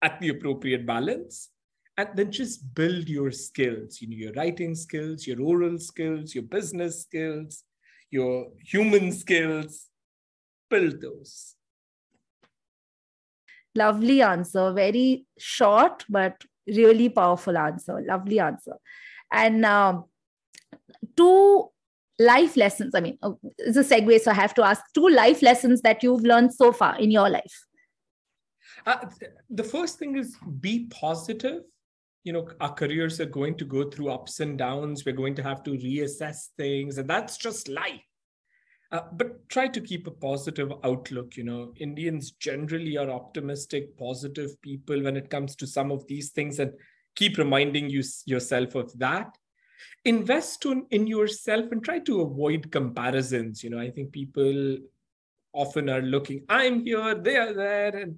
[0.01, 1.49] at the appropriate balance.
[1.97, 6.43] And then just build your skills, you know, your writing skills, your oral skills, your
[6.43, 7.63] business skills,
[8.09, 9.89] your human skills.
[10.69, 11.55] Build those.
[13.75, 18.75] lovely answer very short but really powerful answer lovely answer
[19.31, 20.05] and um,
[21.15, 21.69] two
[22.19, 25.41] life lessons i mean uh, it's a segue so i have to ask two life
[25.41, 27.65] lessons that you've learned so far in your life
[28.85, 29.05] Uh,
[29.49, 31.63] the first thing is be positive.
[32.23, 35.05] You know, our careers are going to go through ups and downs.
[35.05, 38.01] We're going to have to reassess things, and that's just life.
[38.91, 41.37] Uh, but try to keep a positive outlook.
[41.37, 46.31] You know, Indians generally are optimistic, positive people when it comes to some of these
[46.31, 46.73] things, and
[47.15, 49.37] keep reminding you yourself of that.
[50.05, 53.63] Invest in, in yourself and try to avoid comparisons.
[53.63, 54.77] You know, I think people
[55.53, 58.17] often are looking, I'm here, they are there, and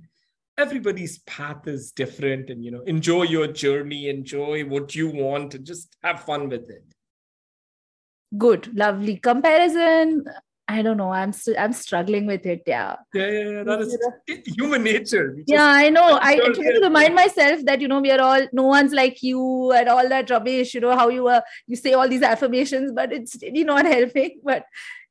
[0.58, 5.66] everybody's path is different and you know enjoy your journey enjoy what you want and
[5.66, 6.84] just have fun with it
[8.38, 10.24] good lovely comparison
[10.68, 11.12] i don't know.
[11.12, 12.96] I'm st- i'm struggling with it yeah.
[13.14, 13.64] Yeah yeah, yeah.
[13.64, 13.98] That is
[14.58, 15.36] human nature.
[15.36, 16.18] Just- yeah i know.
[16.22, 19.22] i Sure, try to remind myself that you know we are all no one's like
[19.22, 22.92] you and all that rubbish you know how you uh, you say all these affirmations
[22.92, 24.66] but it's really not helping but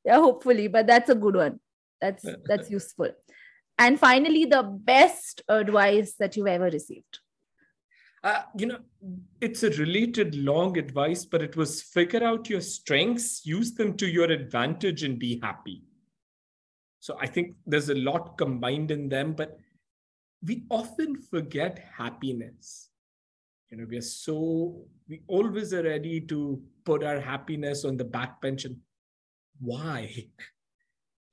[0.05, 1.61] yeah hopefully but that's a good one.
[2.01, 3.11] That's that's useful.
[3.79, 7.21] And finally the best advice that you've ever received
[8.25, 8.79] uh, you know
[9.43, 14.07] it's a related long advice but it was figure out your strengths use them to
[14.07, 15.83] your advantage and be happy.
[17.01, 19.59] So i think there's a lot combined in them but
[20.47, 22.91] we often forget happiness.
[23.71, 28.41] You know we're so we always are ready to put our happiness on the back
[28.41, 28.77] bench and
[29.61, 30.27] why?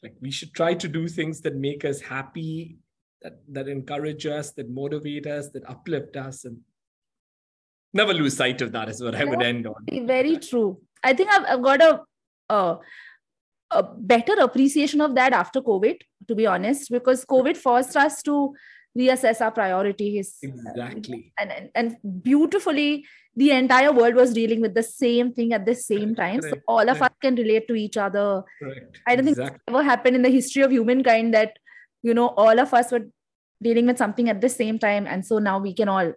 [0.04, 2.80] Like we should try to do things that make us happy
[3.22, 6.58] that that encourage us that motivate us that uplift us and
[7.94, 10.08] never lose sight of that is what i would end on.
[10.08, 10.80] Very true.
[11.04, 12.02] I think i've, I've got a,
[12.50, 12.78] a
[13.72, 18.54] a better appreciation of that after covid to be honest because covid forced us to
[18.98, 21.34] reassess our priorities exactly.
[21.40, 25.76] and, and and beautifully the entire world was dealing with the same thing at the
[25.76, 26.42] same time.
[26.42, 28.44] So all of us can relate to each other.
[29.08, 29.34] I don't exactly.
[29.34, 31.58] think it's ever happened in the history of humankind that
[32.04, 33.08] you know all of us were
[33.62, 35.06] dealing with something at the same time.
[35.08, 36.14] And so now we can all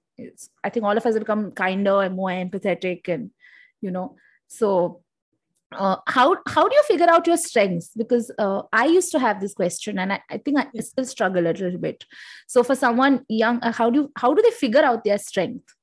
[0.62, 3.30] i think all of us have become kinder and more empathetic and
[3.80, 4.16] you know
[4.46, 5.00] so
[5.72, 7.90] uh, how how do you figure out your strengths?
[7.96, 11.44] Because uh, i used to have this question and i, I think i still struggle
[11.44, 12.04] a little bit.
[12.46, 15.74] So for someone young uh, how do how do they figure out their strength?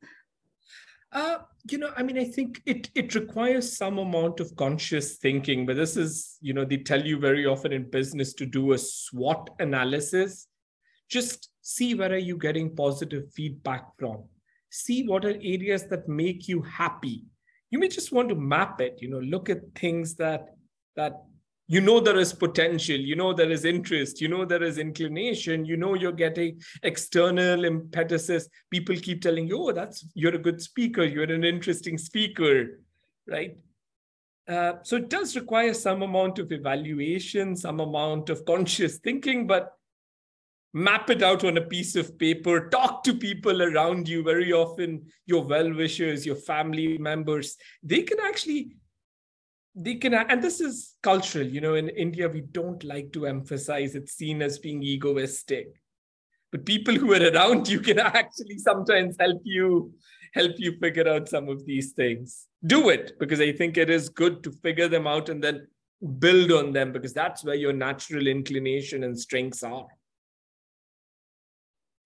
[1.12, 1.40] Uh,
[1.70, 5.76] you know i mean i think it it requires some amount of conscious thinking but
[5.76, 9.50] this is you know they tell you very often in business to do a swot
[9.60, 10.48] analysis.
[11.10, 14.24] Just see where are you getting positive feedback from.
[14.70, 17.26] See what are areas that make you happy.
[17.70, 20.56] You may just want to map it you know look at things that
[20.96, 21.24] that
[21.72, 25.64] you know there is potential you know there is interest you know there is inclination
[25.64, 30.62] you know you're getting external impetuses people keep telling you oh that's you're a good
[30.62, 32.80] speaker you're an interesting speaker
[33.28, 33.56] right?
[34.50, 39.78] Uh, so it does require some amount of evaluation some amount of conscious thinking but
[40.74, 45.06] map it out on a piece of paper talk to people around you very often
[45.26, 47.58] your well-wishers your family members.
[47.84, 48.78] They can actually
[49.76, 51.46] they can and this is cultural.
[51.46, 55.68] You know in india we don't like to emphasize it's seen as being egoistic.
[56.52, 59.94] But people who are around you can actually sometimes help you
[60.34, 62.48] help you figure out some of these things.
[62.66, 65.68] Do it because i think it is good to figure them out and then
[66.20, 69.86] build on them because that's where your natural inclination and strengths are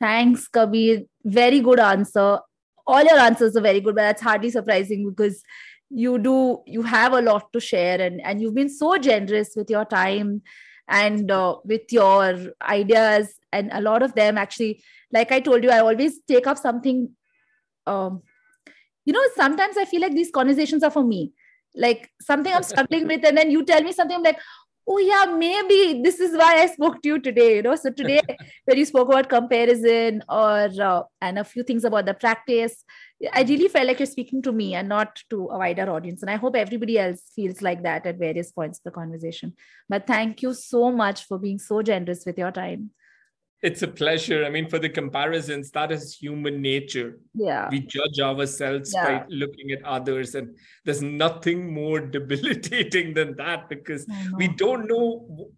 [0.05, 1.03] Thanks, Kabir.
[1.23, 2.39] Very good answer.
[2.85, 5.41] All your answers are very good, but that's hardly surprising because
[5.89, 9.69] you do you have a lot to share and and you've been so generous with
[9.69, 10.41] your time
[10.87, 14.83] and uh, with your ideas and a lot of them actually
[15.17, 17.09] like i told you i always take up something
[17.93, 18.21] um
[19.05, 21.21] you know sometimes i feel like these conversations are for me
[21.75, 24.39] like something i'm struggling with and then you tell me something I'm like
[24.87, 27.75] oh yeah maybe this is why i spoke to you today you know.
[27.75, 28.21] So today
[28.65, 32.83] when you spoke about comparison or uh, and a few things about the practice
[33.33, 36.21] i really felt like you're speaking to me and not to a wider audience.
[36.21, 39.53] And i hope everybody else feels like that at various points of the conversation.
[39.89, 42.91] But thank you so much for being so generous with your time
[43.65, 44.45] it's a pleasure.
[44.45, 47.17] I mean, for the comparisons, that is human nature.
[47.33, 47.67] Yeah.
[47.71, 49.05] We judge ourselves yeah.
[49.05, 50.55] by looking at others, and
[50.85, 54.07] there's nothing more debilitating than that because
[54.37, 55.49] we don't know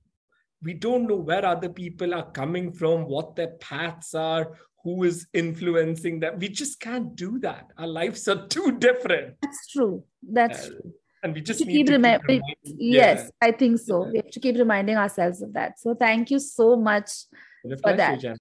[0.63, 5.27] we don't know where other people are coming from, what their paths are, who is
[5.33, 6.39] influencing them.
[6.39, 7.67] We just can't do that.
[7.77, 9.35] Our lives are too different.
[9.41, 10.03] That's true.
[10.23, 10.93] That's uh, true.
[11.23, 13.49] And we just need keep, to keep Yes, yeah.
[13.49, 14.05] I think so.
[14.05, 14.11] Yeah.
[14.11, 15.79] We have to keep reminding ourselves of that.
[15.79, 17.11] So thank you so much
[17.81, 18.27] for that.